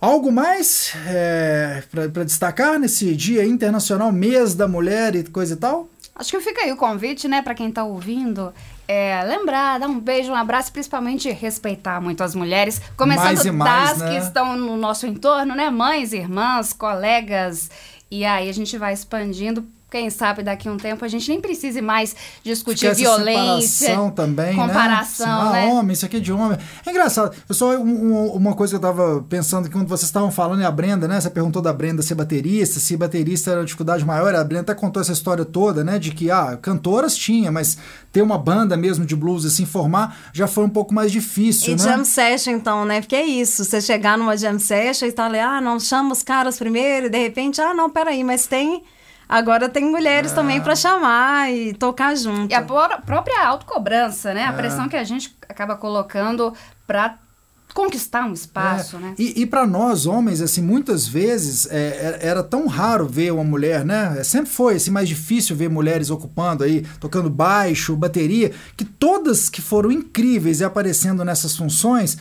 Algo 0.00 0.32
mais 0.32 0.92
é, 1.06 1.80
para 2.12 2.24
destacar 2.24 2.76
nesse 2.76 3.14
Dia 3.14 3.44
Internacional, 3.44 4.10
mês 4.10 4.52
da 4.52 4.66
mulher 4.66 5.14
e 5.14 5.22
coisa 5.22 5.54
e 5.54 5.56
tal? 5.56 5.88
Acho 6.12 6.32
que 6.32 6.40
fica 6.40 6.62
aí 6.62 6.72
o 6.72 6.76
convite, 6.76 7.28
né, 7.28 7.40
pra 7.40 7.54
quem 7.54 7.70
tá 7.70 7.84
ouvindo. 7.84 8.52
É, 8.88 9.22
lembrar, 9.22 9.78
dar 9.78 9.86
um 9.86 10.00
beijo, 10.00 10.32
um 10.32 10.34
abraço, 10.34 10.72
principalmente 10.72 11.30
respeitar 11.30 12.00
muito 12.00 12.22
as 12.24 12.34
mulheres. 12.34 12.82
Começando 12.96 13.24
Mais 13.26 13.44
e 13.44 13.50
mais, 13.52 13.90
das 13.90 13.98
né? 13.98 14.10
que 14.10 14.16
estão 14.26 14.56
no 14.56 14.76
nosso 14.76 15.06
entorno, 15.06 15.54
né? 15.54 15.70
Mães, 15.70 16.12
irmãs, 16.12 16.72
colegas. 16.72 17.70
E 18.12 18.26
aí 18.26 18.50
a 18.50 18.52
gente 18.52 18.76
vai 18.76 18.92
expandindo. 18.92 19.66
Quem 19.92 20.08
sabe 20.08 20.42
daqui 20.42 20.68
a 20.68 20.72
um 20.72 20.78
tempo 20.78 21.04
a 21.04 21.08
gente 21.08 21.28
nem 21.28 21.38
precise 21.38 21.82
mais 21.82 22.16
discutir 22.42 22.86
essa 22.86 22.98
violência. 22.98 23.68
separação 23.88 24.10
também, 24.10 24.56
comparação, 24.56 25.26
né? 25.26 25.32
Assim, 25.42 25.52
né? 25.52 25.66
ah, 25.70 25.74
homem, 25.74 25.92
isso 25.92 26.06
aqui 26.06 26.16
é 26.16 26.20
de 26.20 26.32
homem. 26.32 26.56
É 26.86 26.90
engraçado. 26.90 27.36
Eu 27.46 27.54
só 27.54 27.76
um- 27.76 27.82
um- 28.14 28.26
uma 28.32 28.54
coisa 28.54 28.72
que 28.72 28.76
eu 28.76 28.80
tava 28.80 29.22
pensando 29.28 29.68
que 29.68 29.74
quando 29.74 29.86
vocês 29.88 30.08
estavam 30.08 30.30
falando 30.30 30.62
e 30.62 30.64
a 30.64 30.70
Brenda, 30.70 31.06
né? 31.06 31.20
Você 31.20 31.28
perguntou 31.28 31.60
da 31.60 31.74
Brenda 31.74 32.00
ser 32.00 32.14
baterista, 32.14 32.80
se 32.80 32.96
baterista 32.96 33.50
era 33.50 33.60
a 33.60 33.64
dificuldade 33.64 34.02
maior. 34.02 34.34
A 34.34 34.42
Brenda 34.42 34.62
até 34.72 34.74
contou 34.74 35.02
essa 35.02 35.12
história 35.12 35.44
toda, 35.44 35.84
né? 35.84 35.98
De 35.98 36.10
que 36.10 36.30
ah, 36.30 36.58
cantoras 36.62 37.14
tinha, 37.14 37.52
mas 37.52 37.76
ter 38.10 38.22
uma 38.22 38.38
banda 38.38 38.74
mesmo 38.78 39.04
de 39.04 39.14
blues 39.14 39.44
assim 39.44 39.66
formar 39.66 40.16
já 40.32 40.46
foi 40.46 40.64
um 40.64 40.70
pouco 40.70 40.94
mais 40.94 41.12
difícil, 41.12 41.68
E 41.74 41.76
né? 41.76 41.84
jam 41.84 42.02
session, 42.02 42.52
então, 42.52 42.86
né? 42.86 43.02
Porque 43.02 43.14
é 43.14 43.26
isso, 43.26 43.62
você 43.62 43.78
chegar 43.78 44.16
numa 44.16 44.38
jam 44.38 44.58
session 44.58 45.06
e 45.06 45.12
tá 45.12 45.26
ali, 45.26 45.38
ah, 45.38 45.60
não, 45.60 45.78
chama 45.78 46.12
os 46.12 46.22
caras 46.22 46.58
primeiro, 46.58 47.06
e 47.06 47.10
de 47.10 47.18
repente, 47.18 47.60
ah, 47.60 47.74
não, 47.74 47.90
peraí, 47.90 48.24
mas 48.24 48.46
tem... 48.46 48.82
Agora 49.32 49.66
tem 49.68 49.84
mulheres 49.90 50.32
É. 50.32 50.34
também 50.34 50.60
pra 50.60 50.76
chamar 50.76 51.50
e 51.50 51.72
tocar 51.72 52.14
junto. 52.14 52.52
E 52.52 52.54
a 52.54 52.60
própria 52.62 53.46
autocobrança, 53.46 54.34
né? 54.34 54.44
A 54.44 54.52
É. 54.52 54.56
pressão 54.56 54.88
que 54.90 54.96
a 54.96 55.04
gente 55.04 55.34
acaba 55.48 55.74
colocando 55.74 56.52
pra 56.86 57.16
conquistar 57.72 58.26
um 58.26 58.34
espaço, 58.34 58.96
É, 58.96 58.98
né? 58.98 59.14
E, 59.18 59.40
e 59.40 59.46
para 59.46 59.66
nós, 59.66 60.04
homens, 60.04 60.42
assim, 60.42 60.60
muitas 60.60 61.08
vezes 61.08 61.66
é, 61.70 62.18
é- 62.20 62.26
era 62.28 62.42
tão 62.42 62.66
raro 62.66 63.06
ver 63.08 63.32
uma 63.32 63.42
mulher, 63.42 63.82
né? 63.82 64.22
Sempre 64.22 64.50
foi 64.50 64.74
assim, 64.74 64.90
mais 64.90 65.08
difícil 65.08 65.56
ver 65.56 65.70
mulheres 65.70 66.10
ocupando 66.10 66.62
aí, 66.64 66.82
tocando 67.00 67.30
baixo, 67.30 67.96
bateria, 67.96 68.52
que 68.76 68.84
todas 68.84 69.48
que 69.48 69.62
foram 69.62 69.90
incríveis 69.90 70.60
e 70.60 70.64
aparecendo 70.64 71.24
nessas 71.24 71.56
funções. 71.56 72.18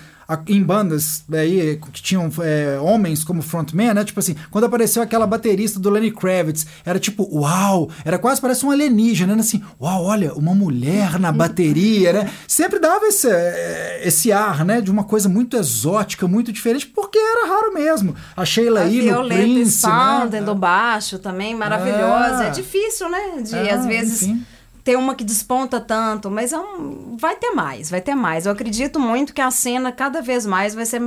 Em 0.48 0.62
bandas 0.64 1.24
aí 1.32 1.80
que 1.94 2.02
tinham 2.02 2.32
é, 2.42 2.80
homens 2.80 3.24
como 3.24 3.42
frontman, 3.42 3.94
né? 3.94 4.04
Tipo 4.04 4.20
assim, 4.20 4.36
quando 4.50 4.66
apareceu 4.66 5.02
aquela 5.02 5.28
baterista 5.28 5.80
do 5.80 5.90
Lenny 5.90 6.12
Kravitz, 6.12 6.66
era 6.86 7.00
tipo, 7.00 7.28
uau! 7.32 7.90
Era 8.06 8.18
quase 8.18 8.40
parece 8.40 8.66
um 8.66 8.72
alienígena, 8.72 9.36
né? 9.36 9.42
Assim, 9.42 9.62
uau, 9.80 10.06
olha, 10.06 10.34
uma 10.34 10.54
mulher 10.56 11.20
na 11.20 11.32
bateria, 11.32 12.14
né? 12.14 12.32
Sempre 12.48 12.80
dava 12.80 13.06
esse, 13.06 13.28
eh, 13.30 14.02
esse 14.04 14.32
ar, 14.32 14.64
né? 14.64 14.82
De 14.82 14.92
uma 14.92 15.04
coisa 15.04 15.28
muito 15.28 15.58
exótica, 15.58 16.28
muito 16.28 16.52
diferente, 16.52 16.88
porque 16.88 17.18
era 17.18 17.48
raro 17.48 17.74
mesmo. 17.74 18.16
A 18.36 18.46
Sheila 18.46 18.82
aí 18.82 19.10
no 19.12 19.28
Prince, 19.28 19.80
Spalding 19.80 20.40
né? 20.40 20.42
do 20.42 20.56
baixo 20.56 21.20
também, 21.20 21.56
maravilhosa. 21.56 22.46
É. 22.46 22.48
É 22.48 22.50
difícil, 22.52 23.10
né? 23.10 23.42
De, 23.42 23.56
É, 23.56 23.74
às 23.74 23.86
vezes, 23.86 24.24
enfim. 24.24 24.46
Ter 24.84 24.96
uma 24.98 25.16
que 25.16 25.24
desponta 25.24 25.80
tanto, 25.80 26.30
mas 26.32 26.54
é 26.54 26.60
um, 26.60 27.16
vai 27.18 27.36
ter 27.36 27.52
mais, 27.52 27.90
vai 27.90 28.02
ter 28.02 28.16
mais. 28.16 28.46
Eu 28.46 28.52
acredito 28.52 29.00
muito 29.00 29.34
que 29.34 29.42
a 29.42 29.52
cena 29.52 29.92
cada 29.92 30.22
vez 30.22 30.46
mais 30.46 30.74
vai 30.74 30.86
ser 30.86 31.02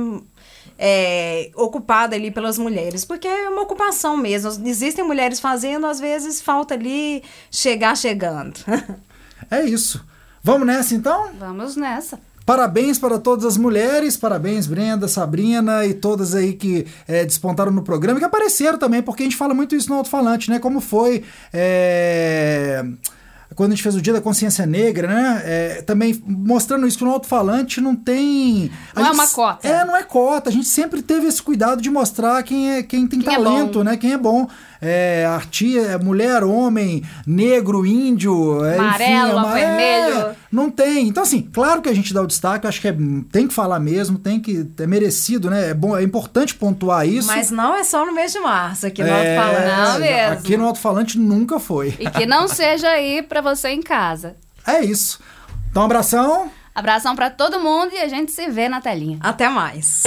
é, 0.77 1.51
ocupada 1.55 2.15
ali 2.15 2.31
pelas 2.31 2.57
mulheres, 2.57 3.03
porque 3.03 3.27
é 3.27 3.49
uma 3.49 3.61
ocupação 3.61 4.15
mesmo. 4.15 4.51
Existem 4.65 5.05
mulheres 5.05 5.39
fazendo, 5.39 5.85
às 5.85 5.99
vezes 5.99 6.41
falta 6.41 6.73
ali 6.73 7.23
chegar 7.51 7.95
chegando. 7.97 8.59
é 9.51 9.63
isso. 9.63 10.03
Vamos 10.41 10.67
nessa 10.67 10.95
então? 10.95 11.31
Vamos 11.37 11.75
nessa. 11.75 12.19
Parabéns 12.45 12.99
para 12.99 13.17
todas 13.17 13.43
as 13.43 13.57
mulheres, 13.57 14.15
parabéns 14.15 14.67
Brenda, 14.67 15.07
Sabrina 15.07 15.83
e 15.83 15.95
todas 15.95 16.35
aí 16.35 16.53
que 16.53 16.85
é, 17.07 17.25
despontaram 17.25 17.71
no 17.71 17.81
programa 17.81 18.19
e 18.19 18.21
que 18.21 18.25
apareceram 18.25 18.77
também, 18.77 19.01
porque 19.01 19.23
a 19.23 19.25
gente 19.25 19.35
fala 19.35 19.55
muito 19.55 19.75
isso 19.75 19.89
no 19.89 19.95
alto-falante, 19.95 20.51
né? 20.51 20.59
Como 20.59 20.79
foi. 20.79 21.23
É 21.51 22.85
quando 23.55 23.71
a 23.71 23.75
gente 23.75 23.83
fez 23.83 23.95
o 23.95 24.01
Dia 24.01 24.13
da 24.13 24.21
Consciência 24.21 24.65
Negra, 24.65 25.07
né? 25.07 25.41
É, 25.45 25.81
também 25.81 26.21
mostrando 26.25 26.85
isso 26.85 26.97
que 26.97 27.03
no 27.03 27.11
alto-falante 27.11 27.79
não 27.79 27.95
tem. 27.95 28.69
Não 28.93 29.03
gente, 29.03 29.11
é 29.11 29.13
uma 29.13 29.27
cota. 29.27 29.67
É, 29.67 29.85
não 29.85 29.95
é 29.95 30.03
cota. 30.03 30.49
A 30.49 30.53
gente 30.53 30.67
sempre 30.67 31.01
teve 31.01 31.27
esse 31.27 31.41
cuidado 31.41 31.81
de 31.81 31.89
mostrar 31.89 32.43
quem, 32.43 32.71
é, 32.71 32.83
quem 32.83 33.07
tem 33.07 33.19
quem 33.19 33.33
é 33.33 33.35
talento, 33.35 33.81
é 33.81 33.83
né? 33.85 33.97
Quem 33.97 34.11
é 34.11 34.17
bom 34.17 34.47
é, 34.81 35.25
artia, 35.25 35.81
é 35.81 35.97
mulher, 35.97 36.43
homem, 36.43 37.03
negro, 37.25 37.85
índio, 37.85 38.63
é, 38.63 38.77
amarelo, 38.77 39.39
enfim, 39.39 39.49
é 39.49 39.53
vermelho. 39.53 40.35
Não 40.55 40.71
tem. 40.71 41.09
Então, 41.09 41.23
assim, 41.23 41.41
claro 41.41 41.81
que 41.81 41.89
a 41.89 41.93
gente 41.93 42.13
dá 42.13 42.21
o 42.21 42.27
destaque, 42.27 42.65
acho 42.65 42.79
que 42.79 42.87
é, 42.87 42.95
tem 43.29 43.45
que 43.45 43.53
falar 43.53 43.77
mesmo, 43.77 44.17
tem 44.17 44.39
que. 44.39 44.65
É 44.79 44.87
merecido, 44.87 45.49
né? 45.49 45.71
É 45.71 45.73
bom, 45.73 45.97
é 45.97 46.01
importante 46.01 46.55
pontuar 46.55 47.05
isso. 47.05 47.27
Mas 47.27 47.51
não 47.51 47.75
é 47.75 47.83
só 47.83 48.05
no 48.05 48.13
mês 48.13 48.31
de 48.31 48.39
março, 48.39 48.87
aqui 48.87 49.03
no 49.03 49.09
é, 49.09 49.37
Alto-Falante. 49.37 49.75
Não 49.75 49.99
mesmo. 49.99 50.33
Aqui 50.33 50.57
no 50.57 50.65
Alto-Falante 50.65 51.19
nunca 51.19 51.59
foi. 51.59 51.93
E 51.99 52.09
que 52.09 52.25
não 52.25 52.47
seja 52.47 52.87
aí 52.87 53.21
para 53.21 53.41
você 53.41 53.69
em 53.69 53.81
casa. 53.81 54.37
É 54.67 54.83
isso. 54.83 55.19
Então, 55.69 55.83
um 55.83 55.85
abração. 55.85 56.49
Abração 56.73 57.15
para 57.15 57.29
todo 57.29 57.59
mundo 57.59 57.93
e 57.93 57.99
a 57.99 58.07
gente 58.07 58.31
se 58.31 58.49
vê 58.49 58.67
na 58.67 58.81
telinha. 58.81 59.19
Até 59.21 59.47
mais. 59.47 60.05